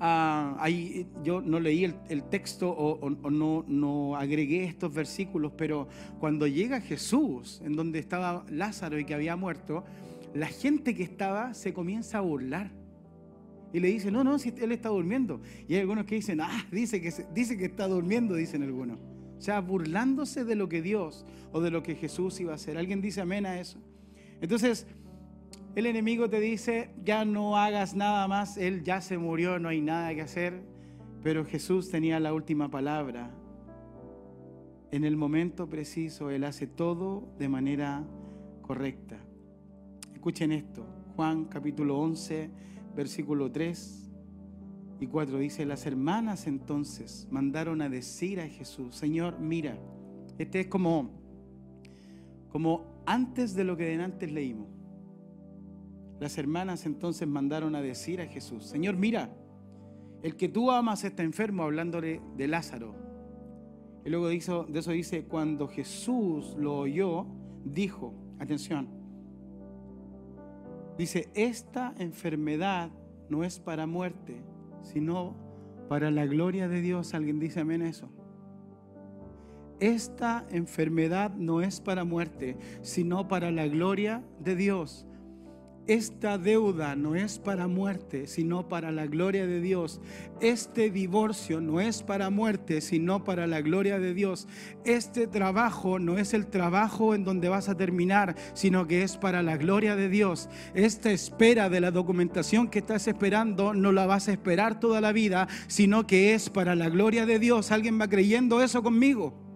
Ah, 0.00 0.54
ahí 0.60 1.08
yo 1.24 1.40
no 1.40 1.58
leí 1.58 1.82
el, 1.82 2.22
texto 2.24 2.70
o, 2.70 3.10
no, 3.10 3.64
no, 3.66 4.14
agregué 4.14 4.64
estos 4.64 4.94
versículos, 4.94 5.52
pero 5.56 5.88
cuando 6.20 6.46
llega 6.46 6.80
Jesús, 6.80 7.60
en 7.64 7.74
donde 7.74 7.98
estaba 7.98 8.44
Lázaro 8.48 8.96
y 9.00 9.04
que 9.04 9.14
había 9.14 9.34
muerto, 9.34 9.84
la 10.34 10.46
gente 10.46 10.94
que 10.94 11.02
estaba 11.02 11.54
se 11.54 11.72
comienza 11.72 12.18
a 12.18 12.20
burlar. 12.20 12.70
Y 13.72 13.80
le 13.80 13.88
dice, 13.88 14.10
no, 14.10 14.24
no, 14.24 14.38
si 14.38 14.52
él 14.60 14.72
está 14.72 14.88
durmiendo. 14.88 15.40
Y 15.66 15.74
hay 15.74 15.80
algunos 15.80 16.06
que 16.06 16.14
dicen, 16.14 16.40
ah, 16.40 16.66
dice 16.72 17.00
que, 17.00 17.12
dice 17.34 17.58
que 17.58 17.66
está 17.66 17.86
durmiendo, 17.86 18.34
dicen 18.34 18.62
algunos. 18.62 18.98
O 19.38 19.40
sea, 19.40 19.60
burlándose 19.60 20.44
de 20.44 20.54
lo 20.56 20.68
que 20.68 20.82
Dios 20.82 21.26
o 21.52 21.60
de 21.60 21.70
lo 21.70 21.82
que 21.82 21.94
Jesús 21.94 22.40
iba 22.40 22.52
a 22.52 22.54
hacer. 22.56 22.78
¿Alguien 22.78 23.00
dice 23.00 23.20
amén 23.20 23.46
a 23.46 23.60
eso? 23.60 23.78
Entonces, 24.40 24.86
el 25.76 25.86
enemigo 25.86 26.28
te 26.28 26.40
dice, 26.40 26.90
ya 27.04 27.24
no 27.24 27.56
hagas 27.56 27.94
nada 27.94 28.26
más, 28.26 28.56
Él 28.56 28.82
ya 28.82 29.00
se 29.00 29.18
murió, 29.18 29.58
no 29.58 29.68
hay 29.68 29.80
nada 29.80 30.14
que 30.14 30.22
hacer. 30.22 30.62
Pero 31.22 31.44
Jesús 31.44 31.90
tenía 31.90 32.18
la 32.20 32.32
última 32.32 32.70
palabra. 32.70 33.30
En 34.90 35.04
el 35.04 35.16
momento 35.16 35.68
preciso, 35.68 36.30
Él 36.30 36.44
hace 36.44 36.66
todo 36.66 37.28
de 37.38 37.48
manera 37.48 38.04
correcta. 38.62 39.18
Escuchen 40.18 40.50
esto, 40.50 40.84
Juan 41.14 41.44
capítulo 41.44 41.96
11, 42.00 42.50
versículo 42.96 43.52
3 43.52 44.10
y 44.98 45.06
4 45.06 45.38
dice, 45.38 45.64
las 45.64 45.86
hermanas 45.86 46.48
entonces 46.48 47.28
mandaron 47.30 47.82
a 47.82 47.88
decir 47.88 48.40
a 48.40 48.48
Jesús, 48.48 48.96
Señor, 48.96 49.38
mira, 49.38 49.78
este 50.36 50.58
es 50.58 50.66
como, 50.66 51.12
como 52.48 53.00
antes 53.06 53.54
de 53.54 53.62
lo 53.62 53.76
que 53.76 53.94
antes 53.94 54.32
leímos. 54.32 54.66
Las 56.18 56.36
hermanas 56.36 56.84
entonces 56.84 57.28
mandaron 57.28 57.76
a 57.76 57.80
decir 57.80 58.20
a 58.20 58.26
Jesús, 58.26 58.64
Señor, 58.64 58.96
mira, 58.96 59.30
el 60.24 60.34
que 60.34 60.48
tú 60.48 60.72
amas 60.72 61.04
está 61.04 61.22
enfermo, 61.22 61.62
hablándole 61.62 62.20
de 62.36 62.48
Lázaro. 62.48 62.92
Y 64.04 64.10
luego 64.10 64.26
de 64.26 64.34
eso 64.34 64.66
dice, 64.66 65.26
cuando 65.26 65.68
Jesús 65.68 66.56
lo 66.58 66.76
oyó, 66.76 67.24
dijo, 67.64 68.14
atención, 68.40 68.97
dice, 70.98 71.28
esta 71.34 71.94
enfermedad 71.98 72.90
no 73.30 73.44
es 73.44 73.58
para 73.58 73.86
muerte, 73.86 74.42
sino 74.82 75.34
para 75.88 76.10
la 76.10 76.26
gloria 76.26 76.68
de 76.68 76.82
Dios. 76.82 77.14
¿Alguien 77.14 77.38
dice 77.38 77.60
amén 77.60 77.82
eso? 77.82 78.10
Esta 79.80 80.44
enfermedad 80.50 81.32
no 81.34 81.62
es 81.62 81.80
para 81.80 82.04
muerte, 82.04 82.56
sino 82.82 83.28
para 83.28 83.50
la 83.50 83.68
gloria 83.68 84.22
de 84.40 84.56
Dios. 84.56 85.07
Esta 85.88 86.36
deuda 86.36 86.96
no 86.96 87.14
es 87.14 87.38
para 87.38 87.66
muerte, 87.66 88.26
sino 88.26 88.68
para 88.68 88.92
la 88.92 89.06
gloria 89.06 89.46
de 89.46 89.62
Dios. 89.62 90.02
Este 90.42 90.90
divorcio 90.90 91.62
no 91.62 91.80
es 91.80 92.02
para 92.02 92.28
muerte, 92.28 92.82
sino 92.82 93.24
para 93.24 93.46
la 93.46 93.62
gloria 93.62 93.98
de 93.98 94.12
Dios. 94.12 94.48
Este 94.84 95.26
trabajo 95.26 95.98
no 95.98 96.18
es 96.18 96.34
el 96.34 96.46
trabajo 96.46 97.14
en 97.14 97.24
donde 97.24 97.48
vas 97.48 97.70
a 97.70 97.76
terminar, 97.78 98.36
sino 98.52 98.86
que 98.86 99.02
es 99.02 99.16
para 99.16 99.42
la 99.42 99.56
gloria 99.56 99.96
de 99.96 100.10
Dios. 100.10 100.50
Esta 100.74 101.10
espera 101.10 101.70
de 101.70 101.80
la 101.80 101.90
documentación 101.90 102.68
que 102.68 102.80
estás 102.80 103.08
esperando 103.08 103.72
no 103.72 103.90
la 103.90 104.04
vas 104.04 104.28
a 104.28 104.32
esperar 104.32 104.80
toda 104.80 105.00
la 105.00 105.12
vida, 105.12 105.48
sino 105.68 106.06
que 106.06 106.34
es 106.34 106.50
para 106.50 106.74
la 106.74 106.90
gloria 106.90 107.24
de 107.24 107.38
Dios. 107.38 107.72
¿Alguien 107.72 107.98
va 107.98 108.08
creyendo 108.08 108.62
eso 108.62 108.82
conmigo? 108.82 109.47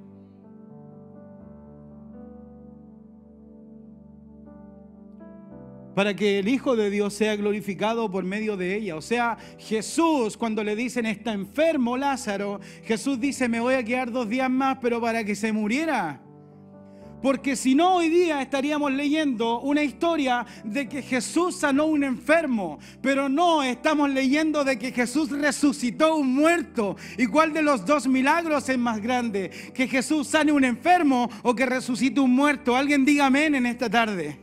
Para 5.94 6.14
que 6.14 6.38
el 6.38 6.48
Hijo 6.48 6.76
de 6.76 6.90
Dios 6.90 7.14
sea 7.14 7.36
glorificado 7.36 8.10
por 8.10 8.24
medio 8.24 8.56
de 8.56 8.76
ella. 8.76 8.96
O 8.96 9.02
sea, 9.02 9.36
Jesús, 9.58 10.36
cuando 10.36 10.64
le 10.64 10.76
dicen 10.76 11.06
está 11.06 11.32
enfermo 11.32 11.96
Lázaro, 11.96 12.60
Jesús 12.84 13.20
dice, 13.20 13.48
me 13.48 13.60
voy 13.60 13.74
a 13.74 13.84
quedar 13.84 14.10
dos 14.10 14.28
días 14.28 14.50
más, 14.50 14.78
pero 14.80 15.00
para 15.00 15.24
que 15.24 15.34
se 15.34 15.52
muriera. 15.52 16.20
Porque 17.22 17.54
si 17.54 17.76
no, 17.76 17.94
hoy 17.94 18.08
día 18.08 18.42
estaríamos 18.42 18.92
leyendo 18.92 19.60
una 19.60 19.84
historia 19.84 20.44
de 20.64 20.88
que 20.88 21.02
Jesús 21.02 21.54
sanó 21.54 21.86
un 21.86 22.02
enfermo, 22.02 22.80
pero 23.00 23.28
no 23.28 23.62
estamos 23.62 24.10
leyendo 24.10 24.64
de 24.64 24.76
que 24.76 24.90
Jesús 24.90 25.30
resucitó 25.30 26.16
un 26.16 26.34
muerto. 26.34 26.96
¿Y 27.16 27.26
cuál 27.26 27.52
de 27.52 27.62
los 27.62 27.86
dos 27.86 28.08
milagros 28.08 28.68
es 28.68 28.78
más 28.78 29.00
grande? 29.00 29.50
¿Que 29.72 29.86
Jesús 29.86 30.26
sane 30.26 30.50
un 30.50 30.64
enfermo 30.64 31.30
o 31.44 31.54
que 31.54 31.64
resucite 31.64 32.20
un 32.20 32.32
muerto? 32.32 32.74
Alguien 32.74 33.04
diga 33.04 33.26
amén 33.26 33.54
en 33.54 33.66
esta 33.66 33.88
tarde. 33.88 34.41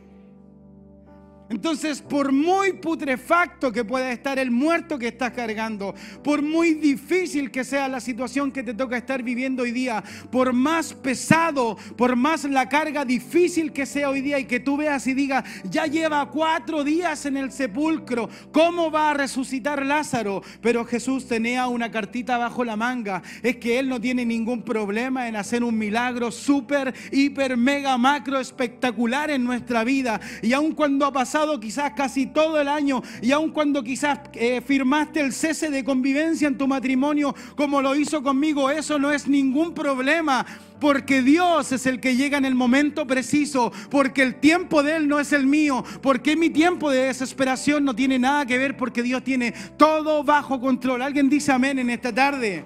Entonces, 1.50 2.00
por 2.00 2.30
muy 2.30 2.74
putrefacto 2.74 3.72
que 3.72 3.84
pueda 3.84 4.12
estar 4.12 4.38
el 4.38 4.52
muerto 4.52 4.96
que 4.96 5.08
estás 5.08 5.32
cargando, 5.32 5.96
por 6.22 6.42
muy 6.42 6.74
difícil 6.74 7.50
que 7.50 7.64
sea 7.64 7.88
la 7.88 7.98
situación 7.98 8.52
que 8.52 8.62
te 8.62 8.72
toca 8.72 8.96
estar 8.96 9.24
viviendo 9.24 9.64
hoy 9.64 9.72
día, 9.72 10.04
por 10.30 10.52
más 10.52 10.94
pesado, 10.94 11.76
por 11.96 12.14
más 12.14 12.44
la 12.44 12.68
carga 12.68 13.04
difícil 13.04 13.72
que 13.72 13.84
sea 13.84 14.10
hoy 14.10 14.20
día 14.20 14.38
y 14.38 14.44
que 14.44 14.60
tú 14.60 14.76
veas 14.76 15.04
y 15.08 15.14
digas, 15.14 15.42
ya 15.64 15.86
lleva 15.86 16.30
cuatro 16.30 16.84
días 16.84 17.26
en 17.26 17.36
el 17.36 17.50
sepulcro, 17.50 18.30
¿cómo 18.52 18.92
va 18.92 19.10
a 19.10 19.14
resucitar 19.14 19.84
Lázaro? 19.84 20.42
Pero 20.60 20.84
Jesús 20.84 21.26
tenía 21.26 21.66
una 21.66 21.90
cartita 21.90 22.38
bajo 22.38 22.64
la 22.64 22.76
manga, 22.76 23.24
es 23.42 23.56
que 23.56 23.80
Él 23.80 23.88
no 23.88 24.00
tiene 24.00 24.24
ningún 24.24 24.62
problema 24.62 25.26
en 25.26 25.34
hacer 25.34 25.64
un 25.64 25.76
milagro 25.76 26.30
súper, 26.30 26.94
hiper, 27.10 27.56
mega, 27.56 27.98
macro, 27.98 28.38
espectacular 28.38 29.32
en 29.32 29.42
nuestra 29.42 29.82
vida. 29.82 30.20
Y 30.42 30.52
aun 30.52 30.76
cuando 30.76 31.06
ha 31.06 31.12
pasado 31.12 31.39
quizás 31.58 31.92
casi 31.92 32.26
todo 32.26 32.60
el 32.60 32.68
año 32.68 33.02
y 33.22 33.32
aun 33.32 33.50
cuando 33.50 33.82
quizás 33.82 34.20
eh, 34.34 34.60
firmaste 34.60 35.20
el 35.20 35.32
cese 35.32 35.70
de 35.70 35.84
convivencia 35.84 36.48
en 36.48 36.58
tu 36.58 36.66
matrimonio 36.66 37.34
como 37.56 37.80
lo 37.80 37.94
hizo 37.94 38.22
conmigo, 38.22 38.70
eso 38.70 38.98
no 38.98 39.12
es 39.12 39.28
ningún 39.28 39.74
problema. 39.74 40.46
Porque 40.80 41.20
Dios 41.20 41.72
es 41.72 41.84
el 41.84 42.00
que 42.00 42.16
llega 42.16 42.38
en 42.38 42.46
el 42.46 42.54
momento 42.54 43.06
preciso, 43.06 43.70
porque 43.90 44.22
el 44.22 44.36
tiempo 44.36 44.82
de 44.82 44.96
Él 44.96 45.08
no 45.08 45.20
es 45.20 45.32
el 45.34 45.46
mío, 45.46 45.84
porque 46.00 46.36
mi 46.36 46.48
tiempo 46.48 46.90
de 46.90 47.04
desesperación 47.04 47.84
no 47.84 47.94
tiene 47.94 48.18
nada 48.18 48.46
que 48.46 48.56
ver, 48.56 48.78
porque 48.78 49.02
Dios 49.02 49.22
tiene 49.22 49.52
todo 49.76 50.24
bajo 50.24 50.58
control. 50.58 51.02
Alguien 51.02 51.28
dice 51.28 51.52
amén 51.52 51.78
en 51.78 51.90
esta 51.90 52.14
tarde. 52.14 52.64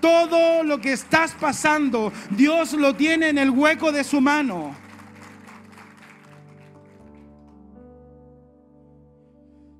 Todo 0.00 0.62
lo 0.62 0.80
que 0.80 0.92
estás 0.92 1.32
pasando, 1.32 2.12
Dios 2.30 2.72
lo 2.74 2.94
tiene 2.94 3.30
en 3.30 3.38
el 3.38 3.50
hueco 3.50 3.90
de 3.90 4.04
su 4.04 4.20
mano. 4.20 4.85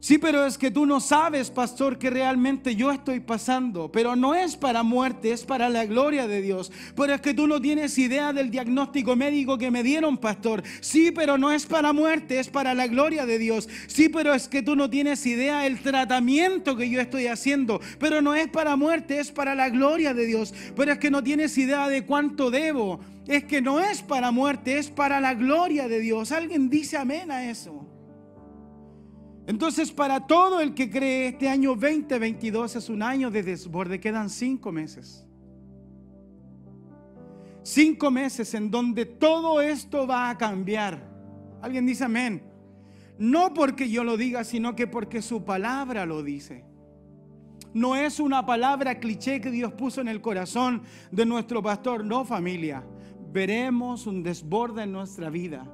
Sí, 0.07 0.19
pero 0.19 0.47
es 0.47 0.57
que 0.57 0.71
tú 0.71 0.87
no 0.87 1.01
sabes, 1.01 1.51
pastor, 1.51 1.99
que 1.99 2.11
realmente 2.11 2.77
yo 2.77 2.92
estoy 2.92 3.19
pasando. 3.19 3.90
Pero 3.90 4.14
no 4.14 4.37
es 4.37 4.55
para 4.55 4.85
muerte, 4.85 5.33
es 5.33 5.45
para 5.45 5.69
la 5.69 5.85
gloria 5.85 6.29
de 6.29 6.40
Dios. 6.42 6.71
Pero 6.95 7.12
es 7.12 7.21
que 7.21 7.35
tú 7.35 7.49
no 7.49 7.61
tienes 7.61 7.99
idea 7.99 8.33
del 8.33 8.53
diagnóstico 8.53 9.16
médico 9.16 9.59
que 9.59 9.73
me 9.73 9.83
dieron, 9.83 10.16
pastor. 10.16 10.62
Sí, 10.81 11.11
pero 11.11 11.38
no 11.38 11.51
es 11.51 11.66
para 11.66 11.92
muerte, 11.92 12.38
es 12.38 12.47
para 12.47 12.73
la 12.73 12.87
gloria 12.87 13.27
de 13.27 13.37
Dios. 13.37 13.69
Sí, 13.88 14.09
pero 14.09 14.33
es 14.33 14.47
que 14.47 14.62
tú 14.62 14.77
no 14.77 14.88
tienes 14.88 15.27
idea 15.27 15.62
del 15.62 15.81
tratamiento 15.81 16.77
que 16.77 16.88
yo 16.88 17.01
estoy 17.01 17.27
haciendo. 17.27 17.81
Pero 17.99 18.23
no 18.23 18.37
es 18.37 18.47
para 18.47 18.77
muerte, 18.77 19.19
es 19.19 19.33
para 19.33 19.57
la 19.57 19.71
gloria 19.71 20.14
de 20.14 20.25
Dios. 20.25 20.55
Pero 20.77 20.92
es 20.92 20.99
que 21.01 21.11
no 21.11 21.25
tienes 21.25 21.59
idea 21.59 21.88
de 21.88 22.05
cuánto 22.05 22.53
debo. 22.53 23.01
Es 23.27 23.42
que 23.42 23.61
no 23.61 23.81
es 23.81 24.03
para 24.03 24.31
muerte, 24.31 24.79
es 24.79 24.88
para 24.88 25.21
la 25.21 25.35
gloria 25.35 25.88
de 25.88 25.99
Dios. 25.99 26.31
¿Alguien 26.31 26.71
dice 26.71 26.97
amén 26.97 27.33
a 27.33 27.51
eso? 27.51 27.76
Entonces, 29.47 29.93
para 29.93 30.27
todo 30.27 30.61
el 30.61 30.75
que 30.75 30.91
cree, 30.91 31.29
este 31.29 31.49
año 31.49 31.77
2022 31.77 32.77
es 32.77 32.89
un 32.89 33.03
año 33.03 33.31
de 33.31 33.45
desborde. 33.45 34.01
Quedan 34.01 34.29
cinco 34.29 34.73
meses. 34.73 35.25
Cinco 37.63 38.11
meses 38.11 38.55
en 38.55 38.71
donde 38.71 39.07
todo 39.07 39.61
esto 39.61 40.07
va 40.07 40.31
a 40.31 40.37
cambiar. 40.37 41.09
Alguien 41.63 41.87
dice 41.87 42.05
amén. 42.05 42.43
No 43.19 43.55
porque 43.55 43.89
yo 43.89 44.03
lo 44.03 44.17
diga, 44.17 44.43
sino 44.43 44.75
que 44.75 44.87
porque 44.87 45.23
su 45.23 45.45
palabra 45.45 46.07
lo 46.07 46.23
dice. 46.23 46.65
No 47.73 47.95
es 47.95 48.19
una 48.19 48.45
palabra 48.47 48.99
cliché 48.99 49.41
que 49.41 49.51
Dios 49.51 49.73
puso 49.73 50.01
en 50.01 50.09
el 50.09 50.21
corazón 50.21 50.83
de 51.13 51.25
nuestro 51.25 51.63
pastor, 51.63 52.05
no 52.05 52.25
familia 52.25 52.85
veremos 53.33 54.07
un 54.07 54.23
desborde 54.23 54.83
en 54.83 54.93
nuestra 54.93 55.31
vida, 55.31 55.65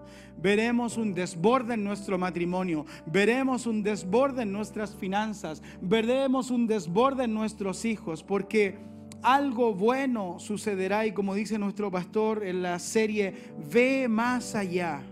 veremos 0.41 0.97
un 0.97 1.15
desborde 1.15 1.75
en 1.75 1.85
nuestro 1.85 2.19
matrimonio, 2.19 2.87
veremos 3.07 3.67
un 3.67 3.83
desborde 3.83 4.43
en 4.43 4.53
nuestras 4.53 4.95
finanzas, 4.97 5.62
veremos 5.81 6.51
un 6.51 6.67
desborde 6.67 7.25
en 7.25 7.35
nuestros 7.35 7.85
hijos, 7.85 8.23
porque 8.23 8.79
algo 9.23 9.73
bueno 9.75 10.38
sucederá. 10.38 11.07
Y 11.07 11.12
como 11.12 11.35
dice 11.35 11.59
nuestro 11.59 11.91
pastor 11.91 12.45
en 12.45 12.62
la 12.62 12.79
serie, 12.79 13.35
ve 13.73 14.09
más 14.09 14.55
allá. 14.55 15.03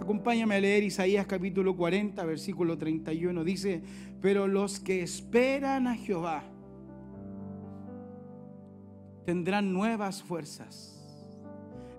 Acompáñame 0.00 0.56
a 0.56 0.60
leer 0.60 0.82
Isaías 0.82 1.26
capítulo 1.26 1.76
40, 1.76 2.24
versículo 2.24 2.78
31. 2.78 3.44
Dice, 3.44 3.82
pero 4.20 4.46
los 4.48 4.80
que 4.80 5.02
esperan 5.02 5.86
a 5.86 5.94
Jehová 5.94 6.44
tendrán 9.24 9.72
nuevas 9.72 10.22
fuerzas 10.22 10.93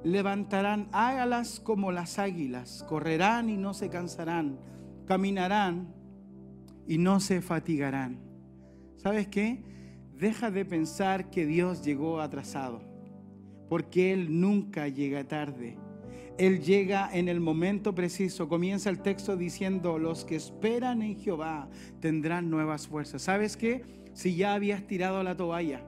levantarán 0.06 0.88
alas 0.92 1.60
como 1.60 1.92
las 1.92 2.20
águilas, 2.20 2.86
correrán 2.88 3.50
y 3.50 3.58
no 3.58 3.74
se 3.74 3.90
cansarán, 3.90 4.60
caminarán 5.08 5.94
y 6.88 7.00
no 7.00 7.20
se 7.20 7.42
fatigarán. 7.42 8.20
¿Sabes 8.98 9.28
qué? 9.28 9.64
Deja 10.14 10.52
de 10.52 10.64
pensar 10.64 11.32
que 11.32 11.48
Dios 11.48 11.84
llegó 11.84 12.22
atrasado, 12.22 12.82
porque 13.68 14.14
Él 14.14 14.40
nunca 14.40 14.88
llega 14.88 15.28
tarde. 15.28 15.76
Él 16.38 16.62
llega 16.62 17.10
en 17.12 17.28
el 17.28 17.40
momento 17.40 17.96
preciso. 17.96 18.48
Comienza 18.48 18.92
el 18.92 19.02
texto 19.02 19.36
diciendo, 19.36 19.98
los 19.98 20.24
que 20.24 20.36
esperan 20.36 21.02
en 21.02 21.18
Jehová 21.18 21.68
tendrán 22.00 22.52
nuevas 22.52 22.88
fuerzas. 22.88 23.24
¿Sabes 23.24 23.58
qué? 23.58 23.84
Si 24.14 24.36
ya 24.36 24.54
habías 24.54 24.86
tirado 24.86 25.24
la 25.24 25.36
toalla, 25.36 25.82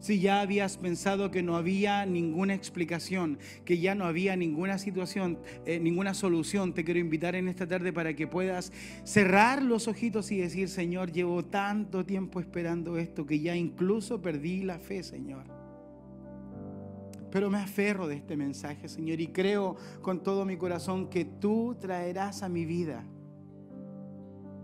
si 0.00 0.18
ya 0.18 0.40
habías 0.40 0.78
pensado 0.78 1.30
que 1.30 1.42
no 1.42 1.56
había 1.56 2.04
ninguna 2.06 2.54
explicación, 2.54 3.38
que 3.64 3.78
ya 3.78 3.94
no 3.94 4.06
había 4.06 4.34
ninguna 4.34 4.78
situación, 4.78 5.38
eh, 5.66 5.78
ninguna 5.78 6.14
solución, 6.14 6.72
te 6.74 6.84
quiero 6.84 6.98
invitar 6.98 7.34
en 7.34 7.48
esta 7.48 7.66
tarde 7.66 7.92
para 7.92 8.14
que 8.14 8.26
puedas 8.26 8.72
cerrar 9.04 9.62
los 9.62 9.88
ojitos 9.88 10.32
y 10.32 10.38
decir, 10.38 10.68
Señor, 10.68 11.12
llevo 11.12 11.44
tanto 11.44 12.04
tiempo 12.04 12.40
esperando 12.40 12.96
esto 12.96 13.26
que 13.26 13.40
ya 13.40 13.54
incluso 13.54 14.20
perdí 14.20 14.62
la 14.62 14.78
fe, 14.78 15.02
Señor. 15.02 15.44
Pero 17.30 17.48
me 17.48 17.58
aferro 17.58 18.08
de 18.08 18.16
este 18.16 18.36
mensaje, 18.36 18.88
Señor, 18.88 19.20
y 19.20 19.28
creo 19.28 19.76
con 20.00 20.22
todo 20.22 20.44
mi 20.44 20.56
corazón 20.56 21.08
que 21.08 21.24
tú 21.24 21.76
traerás 21.78 22.42
a 22.42 22.48
mi 22.48 22.64
vida 22.64 23.04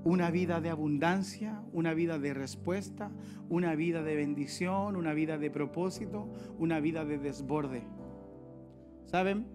una 0.07 0.31
vida 0.31 0.61
de 0.61 0.71
abundancia, 0.71 1.61
una 1.73 1.93
vida 1.93 2.21
de 2.21 2.33
respuesta, 2.33 3.11
una 3.49 3.75
vida 3.75 4.05
de 4.05 4.15
bendición, 4.15 4.95
una 4.95 5.13
vida 5.15 5.37
de 5.37 5.51
propósito, 5.51 6.29
una 6.61 6.79
vida 6.79 7.05
de 7.05 7.19
desborde. 7.19 7.83
¿Saben? 9.07 9.49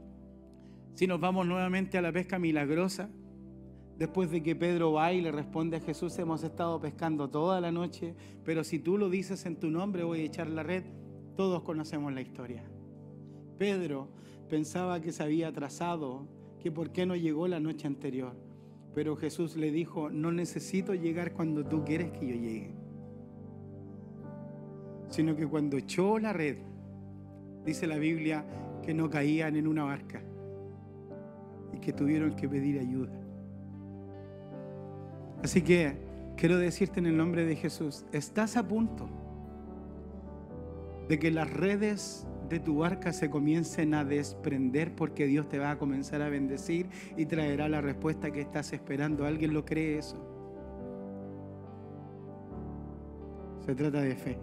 Si 0.93 1.07
nos 1.07 1.21
vamos 1.21 1.47
nuevamente 1.47 1.97
a 1.97 2.01
la 2.01 2.11
pesca 2.11 2.37
milagrosa, 2.37 3.09
después 3.97 4.29
de 4.29 4.43
que 4.43 4.53
Pedro 4.57 4.91
va 4.91 5.13
y 5.13 5.21
le 5.21 5.31
responde 5.31 5.77
a 5.77 5.79
Jesús, 5.79 6.19
hemos 6.19 6.43
estado 6.43 6.81
pescando 6.81 7.29
toda 7.29 7.61
la 7.61 7.71
noche, 7.71 8.13
pero 8.43 8.65
si 8.65 8.77
tú 8.77 8.97
lo 8.97 9.09
dices 9.09 9.45
en 9.45 9.55
tu 9.55 9.71
nombre 9.71 10.03
voy 10.03 10.19
a 10.19 10.25
echar 10.25 10.49
la 10.49 10.63
red, 10.63 10.83
todos 11.37 11.63
conocemos 11.63 12.11
la 12.11 12.19
historia. 12.19 12.69
Pedro 13.57 14.09
pensaba 14.49 14.99
que 14.99 15.13
se 15.13 15.23
había 15.23 15.47
atrasado, 15.47 16.27
que 16.59 16.73
por 16.73 16.91
qué 16.91 17.05
no 17.05 17.15
llegó 17.15 17.47
la 17.47 17.61
noche 17.61 17.87
anterior. 17.87 18.50
Pero 18.93 19.15
Jesús 19.15 19.55
le 19.55 19.71
dijo, 19.71 20.09
no 20.09 20.31
necesito 20.31 20.93
llegar 20.93 21.33
cuando 21.33 21.65
tú 21.65 21.83
quieres 21.83 22.11
que 22.11 22.27
yo 22.27 22.35
llegue, 22.35 22.73
sino 25.09 25.35
que 25.35 25.47
cuando 25.47 25.77
echó 25.77 26.19
la 26.19 26.33
red, 26.33 26.57
dice 27.65 27.87
la 27.87 27.97
Biblia, 27.97 28.45
que 28.83 28.93
no 28.93 29.09
caían 29.09 29.55
en 29.55 29.67
una 29.67 29.83
barca 29.83 30.21
y 31.73 31.79
que 31.79 31.93
tuvieron 31.93 32.35
que 32.35 32.49
pedir 32.49 32.79
ayuda. 32.79 33.13
Así 35.43 35.61
que 35.61 35.95
quiero 36.35 36.57
decirte 36.57 36.99
en 36.99 37.05
el 37.05 37.17
nombre 37.17 37.45
de 37.45 37.55
Jesús, 37.55 38.05
estás 38.11 38.57
a 38.57 38.67
punto 38.67 39.09
de 41.07 41.17
que 41.19 41.31
las 41.31 41.51
redes 41.51 42.27
de 42.51 42.59
tu 42.59 42.79
barca 42.79 43.13
se 43.13 43.29
comiencen 43.29 43.93
a 43.93 44.03
desprender 44.03 44.93
porque 44.93 45.25
Dios 45.25 45.47
te 45.47 45.57
va 45.57 45.71
a 45.71 45.77
comenzar 45.77 46.21
a 46.21 46.29
bendecir 46.29 46.87
y 47.15 47.25
traerá 47.25 47.69
la 47.69 47.79
respuesta 47.79 48.31
que 48.31 48.41
estás 48.41 48.73
esperando. 48.73 49.25
¿Alguien 49.25 49.53
lo 49.53 49.63
cree 49.63 49.97
eso? 49.97 50.17
Se 53.65 53.73
trata 53.73 54.01
de 54.01 54.15
fe. 54.15 54.37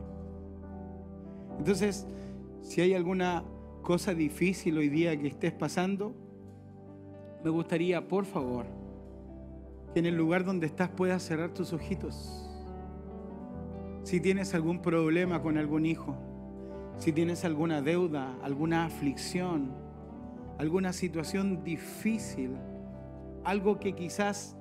Entonces, 1.59 2.07
si 2.63 2.81
hay 2.81 2.95
alguna 2.95 3.45
cosa 3.83 4.15
difícil 4.15 4.79
hoy 4.79 4.89
día 4.89 5.19
que 5.21 5.29
estés 5.29 5.53
pasando, 5.53 6.15
me 7.45 7.51
gustaría, 7.51 8.09
por 8.09 8.25
favor, 8.25 8.67
que 9.93 10.01
en 10.01 10.07
el 10.07 10.17
lugar 10.17 10.45
donde 10.45 10.67
estás 10.67 10.89
puedas 10.89 11.23
cerrar 11.23 11.53
tus 11.53 11.73
ojitos. 11.75 12.49
Si 14.03 14.19
tienes 14.21 14.55
algún 14.55 14.81
problema 14.81 15.43
con 15.43 15.59
algún 15.59 15.85
hijo, 15.85 16.17
si 16.99 17.13
tienes 17.13 17.45
alguna 17.45 17.81
deuda, 17.81 18.35
alguna 18.43 18.85
aflicción, 18.85 19.71
alguna 20.59 20.93
situación 20.93 21.63
difícil, 21.63 22.57
algo 23.45 23.79
que 23.79 23.95
quizás 23.95 24.57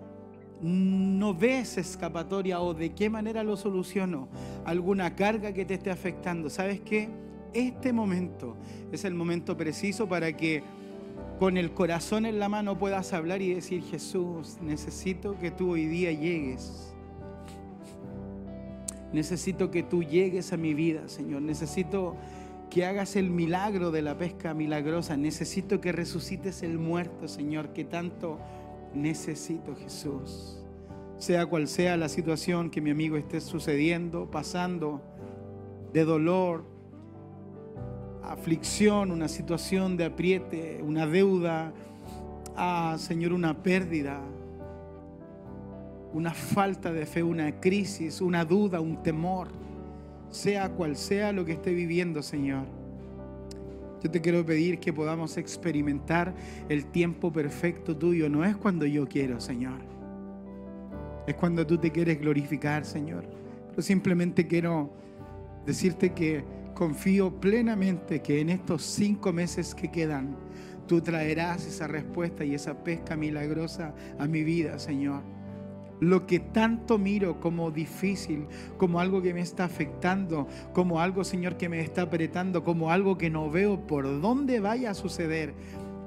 no 0.62 1.34
ves 1.34 1.78
escapatoria 1.78 2.62
o 2.62 2.74
de 2.74 2.94
qué 2.94 3.10
manera 3.10 3.44
lo 3.44 3.58
soluciono, 3.58 4.28
alguna 4.66 5.16
carga 5.16 5.54
que 5.54 5.66
te 5.66 5.76
esté 5.76 5.92
afectando, 5.92 6.50
¿sabes 6.50 6.82
qué? 6.82 7.10
Este 7.54 7.94
momento 7.94 8.56
es 8.92 9.06
el 9.06 9.14
momento 9.14 9.58
preciso 9.58 10.08
para 10.08 10.36
que 10.36 10.64
con 11.40 11.58
el 11.58 11.72
corazón 11.72 12.26
en 12.26 12.40
la 12.40 12.50
mano 12.50 12.78
puedas 12.78 13.14
hablar 13.14 13.42
y 13.42 13.54
decir, 13.54 13.84
Jesús, 13.84 14.58
necesito 14.62 15.38
que 15.38 15.52
tú 15.52 15.72
hoy 15.72 15.86
día 15.86 16.12
llegues. 16.12 16.97
Necesito 19.18 19.72
que 19.72 19.82
tú 19.82 20.04
llegues 20.04 20.54
a 20.54 20.58
mi 20.58 20.76
vida, 20.76 21.08
Señor. 21.08 21.42
Necesito 21.42 22.16
que 22.70 22.86
hagas 22.86 23.16
el 23.16 23.32
milagro 23.32 23.90
de 23.90 24.04
la 24.04 24.16
pesca 24.16 24.54
milagrosa. 24.54 25.18
Necesito 25.18 25.82
que 25.82 25.92
resucites 25.92 26.62
el 26.62 26.78
muerto, 26.78 27.28
Señor, 27.28 27.74
que 27.74 27.84
tanto 27.84 28.38
necesito, 28.94 29.76
Jesús. 29.76 30.60
Sea 31.18 31.48
cual 31.48 31.68
sea 31.68 31.98
la 31.98 32.10
situación 32.10 32.70
que 32.70 32.80
mi 32.80 32.92
amigo 32.92 33.18
esté 33.18 33.42
sucediendo, 33.42 34.30
pasando, 34.30 35.02
de 35.94 36.06
dolor, 36.06 36.64
aflicción, 38.22 39.10
una 39.10 39.30
situación 39.30 39.98
de 39.98 40.06
apriete, 40.06 40.80
una 40.84 41.08
deuda, 41.08 41.74
ah, 42.56 42.98
Señor, 43.00 43.34
una 43.34 43.64
pérdida, 43.64 44.22
una 46.18 46.34
falta 46.34 46.92
de 46.92 47.06
fe, 47.06 47.22
una 47.22 47.60
crisis, 47.60 48.22
una 48.22 48.44
duda, 48.44 48.82
un 48.82 49.04
temor, 49.04 49.50
sea 50.32 50.70
cual 50.70 50.96
sea 50.96 51.32
lo 51.32 51.46
que 51.46 51.52
esté 51.52 51.76
viviendo, 51.76 52.24
Señor. 52.24 52.66
Yo 54.04 54.10
te 54.10 54.20
quiero 54.20 54.44
pedir 54.44 54.80
que 54.80 54.92
podamos 54.92 55.38
experimentar 55.38 56.34
el 56.70 56.88
tiempo 56.88 57.32
perfecto 57.32 57.96
tuyo. 57.96 58.30
No 58.30 58.44
es 58.44 58.58
cuando 58.58 58.88
yo 58.88 59.08
quiero, 59.08 59.40
Señor. 59.40 59.80
Es 61.28 61.36
cuando 61.36 61.68
tú 61.68 61.78
te 61.78 61.92
quieres 61.92 62.20
glorificar, 62.20 62.84
Señor. 62.84 63.24
Pero 63.70 63.82
simplemente 63.84 64.48
quiero 64.48 64.92
decirte 65.68 66.14
que 66.14 66.44
confío 66.74 67.40
plenamente 67.40 68.24
que 68.24 68.40
en 68.42 68.50
estos 68.50 68.82
cinco 68.82 69.32
meses 69.32 69.76
que 69.76 69.92
quedan, 69.92 70.36
tú 70.88 71.00
traerás 71.00 71.68
esa 71.68 71.86
respuesta 71.86 72.44
y 72.44 72.56
esa 72.56 72.84
pesca 72.84 73.16
milagrosa 73.16 73.94
a 74.18 74.26
mi 74.26 74.44
vida, 74.44 74.80
Señor. 74.80 75.37
Lo 76.00 76.28
que 76.28 76.40
tanto 76.40 76.98
miro 76.98 77.40
como 77.40 77.72
difícil, 77.72 78.48
como 78.78 79.00
algo 79.00 79.22
que 79.22 79.34
me 79.34 79.42
está 79.42 79.66
afectando, 79.66 80.48
como 80.74 81.00
algo, 81.02 81.24
Señor, 81.24 81.58
que 81.58 81.70
me 81.70 81.80
está 81.82 82.04
apretando, 82.04 82.64
como 82.64 82.92
algo 82.92 83.18
que 83.18 83.30
no 83.30 83.50
veo 83.50 83.88
por 83.88 84.22
dónde 84.22 84.60
vaya 84.60 84.92
a 84.92 84.94
suceder. 84.94 85.54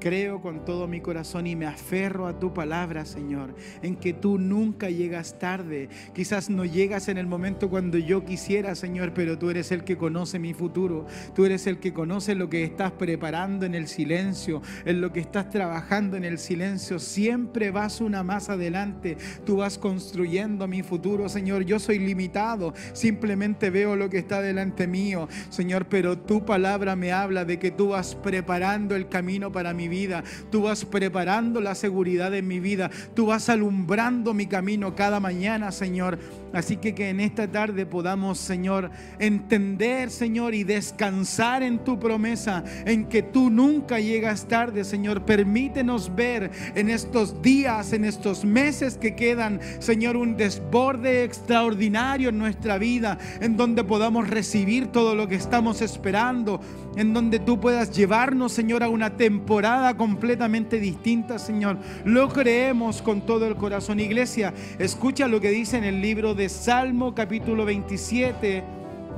Creo 0.00 0.40
con 0.40 0.64
todo 0.64 0.88
mi 0.88 1.00
corazón 1.00 1.46
y 1.46 1.56
me 1.56 1.66
aferro 1.66 2.26
a 2.26 2.38
tu 2.38 2.54
palabra, 2.54 3.04
Señor, 3.04 3.54
en 3.82 3.96
que 3.96 4.14
tú 4.14 4.38
nunca 4.38 4.88
llegas 4.88 5.38
tarde. 5.38 5.90
Quizás 6.14 6.48
no 6.48 6.64
llegas 6.64 7.08
en 7.08 7.18
el 7.18 7.26
momento 7.26 7.68
cuando 7.68 7.98
yo 7.98 8.24
quisiera, 8.24 8.74
Señor, 8.74 9.12
pero 9.12 9.38
tú 9.38 9.50
eres 9.50 9.70
el 9.72 9.84
que 9.84 9.98
conoce 9.98 10.38
mi 10.38 10.54
futuro. 10.54 11.06
Tú 11.34 11.44
eres 11.44 11.66
el 11.66 11.78
que 11.78 11.92
conoce 11.92 12.34
lo 12.34 12.48
que 12.48 12.64
estás 12.64 12.92
preparando 12.92 13.66
en 13.66 13.74
el 13.74 13.88
silencio, 13.88 14.62
en 14.86 15.02
lo 15.02 15.12
que 15.12 15.20
estás 15.20 15.50
trabajando 15.50 16.16
en 16.16 16.24
el 16.24 16.38
silencio. 16.38 16.98
Siempre 16.98 17.70
vas 17.70 18.00
una 18.00 18.22
más 18.22 18.48
adelante. 18.48 19.18
Tú 19.44 19.56
vas 19.56 19.76
construyendo 19.76 20.66
mi 20.66 20.82
futuro, 20.82 21.28
Señor. 21.28 21.64
Yo 21.64 21.78
soy 21.78 21.98
limitado. 21.98 22.72
Simplemente 22.94 23.68
veo 23.68 23.96
lo 23.96 24.08
que 24.08 24.18
está 24.18 24.40
delante 24.40 24.86
mío, 24.86 25.28
Señor, 25.50 25.86
pero 25.86 26.16
tu 26.16 26.46
palabra 26.46 26.96
me 26.96 27.12
habla 27.12 27.44
de 27.44 27.58
que 27.58 27.70
tú 27.70 27.88
vas 27.88 28.14
preparando 28.14 28.96
el 28.96 29.08
camino 29.08 29.52
para 29.52 29.74
mi 29.74 29.89
vida, 29.90 30.24
tú 30.50 30.62
vas 30.62 30.86
preparando 30.86 31.60
la 31.60 31.74
seguridad 31.74 32.34
en 32.34 32.48
mi 32.48 32.60
vida, 32.60 32.90
tú 33.12 33.26
vas 33.26 33.50
alumbrando 33.50 34.32
mi 34.32 34.46
camino 34.46 34.94
cada 34.94 35.20
mañana, 35.20 35.70
Señor. 35.72 36.18
Así 36.52 36.78
que 36.78 36.94
que 36.94 37.10
en 37.10 37.20
esta 37.20 37.46
tarde 37.46 37.86
podamos, 37.86 38.38
Señor, 38.38 38.90
entender, 39.18 40.10
Señor, 40.10 40.54
y 40.54 40.64
descansar 40.64 41.62
en 41.62 41.84
tu 41.84 42.00
promesa, 42.00 42.64
en 42.86 43.06
que 43.06 43.22
tú 43.22 43.50
nunca 43.50 44.00
llegas 44.00 44.48
tarde, 44.48 44.84
Señor. 44.84 45.24
Permítenos 45.24 46.14
ver 46.14 46.50
en 46.74 46.88
estos 46.88 47.40
días, 47.42 47.92
en 47.92 48.04
estos 48.04 48.44
meses 48.44 48.96
que 48.96 49.14
quedan, 49.14 49.60
Señor, 49.78 50.16
un 50.16 50.36
desborde 50.36 51.24
extraordinario 51.24 52.30
en 52.30 52.38
nuestra 52.38 52.78
vida, 52.78 53.18
en 53.40 53.56
donde 53.56 53.84
podamos 53.84 54.28
recibir 54.28 54.88
todo 54.88 55.14
lo 55.14 55.28
que 55.28 55.36
estamos 55.36 55.82
esperando, 55.82 56.60
en 56.96 57.14
donde 57.14 57.38
tú 57.38 57.60
puedas 57.60 57.96
llevarnos, 57.96 58.52
Señor, 58.52 58.82
a 58.82 58.88
una 58.88 59.16
temporada 59.16 59.79
completamente 59.96 60.78
distinta, 60.78 61.38
Señor. 61.38 61.78
Lo 62.04 62.28
creemos 62.28 63.02
con 63.02 63.22
todo 63.22 63.46
el 63.46 63.56
corazón. 63.56 64.00
Iglesia, 64.00 64.52
escucha 64.78 65.28
lo 65.28 65.40
que 65.40 65.50
dice 65.50 65.78
en 65.78 65.84
el 65.84 66.00
libro 66.00 66.34
de 66.34 66.48
Salmo 66.48 67.14
capítulo 67.14 67.64
27, 67.64 68.62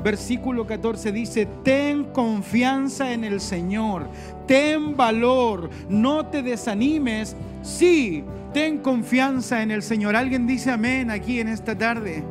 versículo 0.02 0.66
14 0.66 1.12
dice, 1.12 1.46
ten 1.62 2.04
confianza 2.04 3.12
en 3.12 3.24
el 3.24 3.40
Señor, 3.40 4.08
ten 4.46 4.96
valor, 4.96 5.70
no 5.88 6.26
te 6.26 6.42
desanimes, 6.42 7.36
sí, 7.62 8.24
ten 8.52 8.78
confianza 8.78 9.62
en 9.62 9.70
el 9.70 9.82
Señor. 9.82 10.16
Alguien 10.16 10.46
dice 10.46 10.70
amén 10.70 11.10
aquí 11.10 11.40
en 11.40 11.48
esta 11.48 11.76
tarde. 11.76 12.24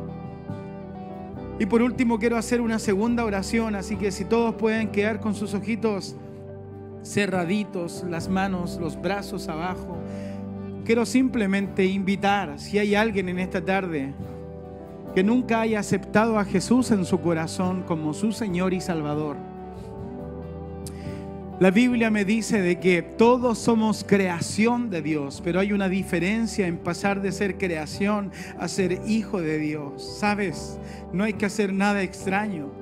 Y 1.58 1.66
por 1.66 1.82
último 1.82 2.18
quiero 2.18 2.36
hacer 2.36 2.60
una 2.60 2.78
segunda 2.78 3.24
oración, 3.24 3.74
así 3.74 3.96
que 3.96 4.10
si 4.10 4.24
todos 4.24 4.54
pueden 4.54 4.88
quedar 4.88 5.20
con 5.20 5.34
sus 5.34 5.54
ojitos 5.54 6.16
cerraditos, 7.02 8.04
las 8.08 8.28
manos, 8.28 8.78
los 8.80 9.00
brazos 9.00 9.48
abajo, 9.48 9.98
quiero 10.84 11.06
simplemente 11.06 11.84
invitar, 11.84 12.58
si 12.58 12.78
hay 12.78 12.94
alguien 12.94 13.28
en 13.28 13.38
esta 13.38 13.64
tarde 13.64 14.14
que 15.14 15.22
nunca 15.22 15.60
haya 15.60 15.80
aceptado 15.80 16.38
a 16.38 16.44
Jesús 16.44 16.90
en 16.90 17.04
su 17.04 17.20
corazón 17.20 17.82
como 17.82 18.14
su 18.14 18.32
Señor 18.32 18.72
y 18.72 18.80
Salvador. 18.80 19.36
La 21.60 21.70
Biblia 21.70 22.10
me 22.10 22.24
dice 22.24 22.60
de 22.60 22.80
que 22.80 23.02
todos 23.02 23.58
somos 23.58 24.04
creación 24.04 24.90
de 24.90 25.00
Dios, 25.00 25.40
pero 25.44 25.60
hay 25.60 25.72
una 25.72 25.88
diferencia 25.88 26.66
en 26.66 26.76
pasar 26.76 27.22
de 27.22 27.30
ser 27.30 27.56
creación 27.56 28.32
a 28.58 28.66
ser 28.66 29.00
hijo 29.06 29.40
de 29.40 29.58
Dios. 29.58 30.02
¿Sabes? 30.18 30.78
No 31.12 31.22
hay 31.22 31.34
que 31.34 31.46
hacer 31.46 31.72
nada 31.72 32.02
extraño. 32.02 32.81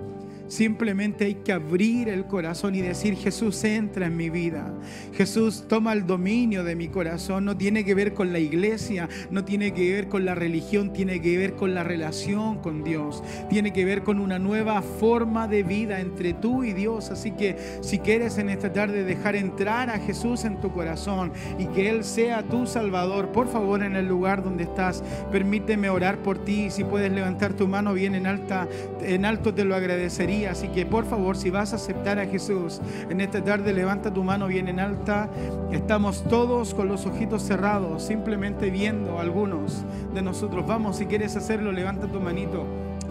Simplemente 0.50 1.26
hay 1.26 1.36
que 1.36 1.52
abrir 1.52 2.08
el 2.08 2.26
corazón 2.26 2.74
y 2.74 2.80
decir, 2.80 3.14
Jesús 3.14 3.62
entra 3.62 4.06
en 4.06 4.16
mi 4.16 4.30
vida. 4.30 4.74
Jesús 5.14 5.64
toma 5.68 5.92
el 5.92 6.08
dominio 6.08 6.64
de 6.64 6.74
mi 6.74 6.88
corazón. 6.88 7.44
No 7.44 7.56
tiene 7.56 7.84
que 7.84 7.94
ver 7.94 8.14
con 8.14 8.32
la 8.32 8.40
iglesia, 8.40 9.08
no 9.30 9.44
tiene 9.44 9.72
que 9.72 9.92
ver 9.92 10.08
con 10.08 10.24
la 10.24 10.34
religión, 10.34 10.92
tiene 10.92 11.22
que 11.22 11.38
ver 11.38 11.54
con 11.54 11.72
la 11.72 11.84
relación 11.84 12.58
con 12.58 12.82
Dios. 12.82 13.22
Tiene 13.48 13.72
que 13.72 13.84
ver 13.84 14.02
con 14.02 14.18
una 14.18 14.40
nueva 14.40 14.82
forma 14.82 15.46
de 15.46 15.62
vida 15.62 16.00
entre 16.00 16.34
tú 16.34 16.64
y 16.64 16.72
Dios. 16.72 17.12
Así 17.12 17.30
que 17.30 17.56
si 17.80 18.00
quieres 18.00 18.36
en 18.38 18.50
esta 18.50 18.72
tarde 18.72 19.04
dejar 19.04 19.36
entrar 19.36 19.88
a 19.88 20.00
Jesús 20.00 20.44
en 20.44 20.60
tu 20.60 20.72
corazón 20.72 21.32
y 21.60 21.66
que 21.66 21.90
Él 21.90 22.02
sea 22.02 22.42
tu 22.42 22.66
Salvador, 22.66 23.30
por 23.30 23.46
favor 23.46 23.84
en 23.84 23.94
el 23.94 24.08
lugar 24.08 24.42
donde 24.42 24.64
estás, 24.64 25.04
permíteme 25.30 25.90
orar 25.90 26.18
por 26.18 26.44
ti. 26.44 26.70
Si 26.70 26.82
puedes 26.82 27.12
levantar 27.12 27.52
tu 27.52 27.68
mano 27.68 27.94
bien 27.94 28.16
en 28.16 28.26
alta, 28.26 28.66
en 29.00 29.24
alto 29.24 29.54
te 29.54 29.64
lo 29.64 29.76
agradecería 29.76 30.39
Así 30.46 30.68
que 30.68 30.86
por 30.86 31.04
favor, 31.04 31.36
si 31.36 31.50
vas 31.50 31.72
a 31.72 31.76
aceptar 31.76 32.18
a 32.18 32.26
Jesús 32.26 32.80
en 33.08 33.20
esta 33.20 33.42
tarde, 33.42 33.72
levanta 33.72 34.12
tu 34.12 34.24
mano 34.24 34.46
bien 34.46 34.68
en 34.68 34.80
alta. 34.80 35.28
Estamos 35.70 36.24
todos 36.24 36.74
con 36.74 36.88
los 36.88 37.06
ojitos 37.06 37.42
cerrados, 37.42 38.02
simplemente 38.02 38.70
viendo 38.70 39.18
algunos 39.18 39.84
de 40.14 40.22
nosotros. 40.22 40.66
Vamos, 40.66 40.96
si 40.96 41.06
quieres 41.06 41.36
hacerlo, 41.36 41.72
levanta 41.72 42.06
tu 42.06 42.20
manito. 42.20 42.64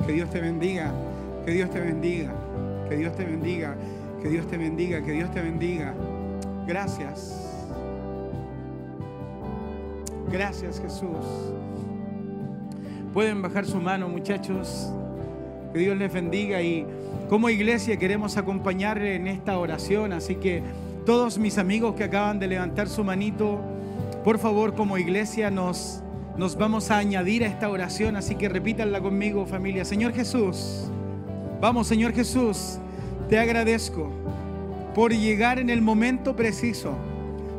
Que 0.06 0.14
Dios 0.14 0.30
te 0.30 0.40
bendiga, 0.40 0.92
que 1.46 1.52
Dios 1.52 1.70
te 1.70 1.80
bendiga, 1.80 2.34
que 2.88 2.98
Dios 2.98 3.16
te 3.16 3.26
bendiga, 3.26 3.76
que 4.22 4.30
Dios 4.30 4.48
te 4.48 4.58
bendiga, 4.58 5.02
que 5.02 5.12
Dios 5.12 5.32
te 5.32 5.42
bendiga. 5.42 5.94
Gracias. 6.68 7.50
Gracias 10.32 10.80
Jesús. 10.80 11.26
Pueden 13.14 13.42
bajar 13.42 13.66
su 13.66 13.78
mano, 13.78 14.08
muchachos. 14.08 14.94
Que 15.74 15.80
Dios 15.80 15.98
les 15.98 16.12
bendiga 16.12 16.62
y 16.62 16.86
como 17.30 17.50
iglesia 17.50 17.98
queremos 17.98 18.38
acompañarle 18.38 19.16
en 19.16 19.28
esta 19.28 19.58
oración, 19.60 20.14
así 20.14 20.36
que 20.36 20.64
todos 21.06 21.38
mis 21.38 21.58
amigos 21.58 21.96
que 21.96 22.04
acaban 22.06 22.40
de 22.40 22.48
levantar 22.48 22.88
su 22.90 23.04
manito, 23.04 23.60
por 24.24 24.40
favor 24.40 24.74
como 24.74 24.98
iglesia 24.98 25.52
nos, 25.52 26.02
nos 26.38 26.58
vamos 26.58 26.90
a 26.90 26.98
añadir 26.98 27.44
a 27.44 27.48
esta 27.48 27.70
oración, 27.70 28.16
así 28.16 28.36
que 28.36 28.50
repítanla 28.50 29.00
conmigo 29.00 29.46
familia. 29.46 29.86
Señor 29.86 30.14
Jesús, 30.14 30.90
vamos 31.62 31.88
Señor 31.88 32.14
Jesús, 32.14 32.80
te 33.30 33.38
agradezco 33.38 34.10
por 34.96 35.14
llegar 35.14 35.60
en 35.60 35.70
el 35.70 35.82
momento 35.82 36.36
preciso, 36.36 36.94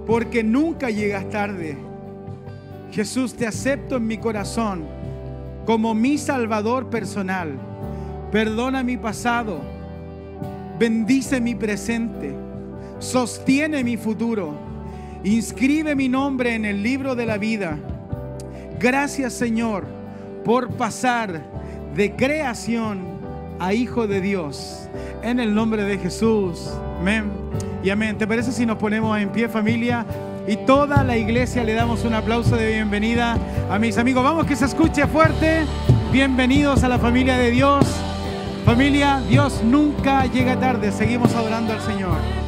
porque 0.06 0.42
nunca 0.42 0.90
llegas 0.90 1.28
tarde. 1.28 1.76
Jesús, 2.90 3.34
te 3.34 3.46
acepto 3.46 3.96
en 3.96 4.06
mi 4.08 4.18
corazón 4.18 4.84
como 5.64 5.94
mi 5.94 6.18
Salvador 6.18 6.90
personal. 6.90 7.52
Perdona 8.30 8.84
mi 8.84 8.96
pasado, 8.96 9.60
bendice 10.78 11.40
mi 11.40 11.56
presente, 11.56 12.32
sostiene 13.00 13.82
mi 13.82 13.96
futuro, 13.96 14.54
inscribe 15.24 15.96
mi 15.96 16.08
nombre 16.08 16.54
en 16.54 16.64
el 16.64 16.80
libro 16.80 17.16
de 17.16 17.26
la 17.26 17.38
vida. 17.38 17.76
Gracias 18.78 19.32
Señor 19.32 19.84
por 20.44 20.68
pasar 20.76 21.42
de 21.96 22.14
creación 22.14 23.00
a 23.58 23.74
Hijo 23.74 24.06
de 24.06 24.20
Dios. 24.20 24.88
En 25.22 25.40
el 25.40 25.52
nombre 25.52 25.82
de 25.82 25.98
Jesús. 25.98 26.70
Amén. 27.00 27.24
Y 27.82 27.90
amén. 27.90 28.16
¿Te 28.16 28.26
parece 28.26 28.52
si 28.52 28.64
nos 28.64 28.78
ponemos 28.78 29.18
en 29.18 29.30
pie 29.30 29.48
familia? 29.48 30.06
Y 30.46 30.56
toda 30.56 31.04
la 31.04 31.16
iglesia 31.16 31.64
le 31.64 31.74
damos 31.74 32.04
un 32.04 32.14
aplauso 32.14 32.56
de 32.56 32.74
bienvenida 32.74 33.36
a 33.70 33.78
mis 33.78 33.98
amigos. 33.98 34.24
Vamos 34.24 34.46
que 34.46 34.56
se 34.56 34.64
escuche 34.64 35.06
fuerte. 35.06 35.64
Bienvenidos 36.12 36.82
a 36.84 36.88
la 36.88 36.98
familia 36.98 37.36
de 37.36 37.50
Dios. 37.50 37.86
Familia, 38.70 39.20
Dios 39.28 39.64
nunca 39.64 40.26
llega 40.26 40.54
tarde. 40.60 40.92
Seguimos 40.92 41.34
adorando 41.34 41.72
al 41.72 41.80
Señor. 41.80 42.39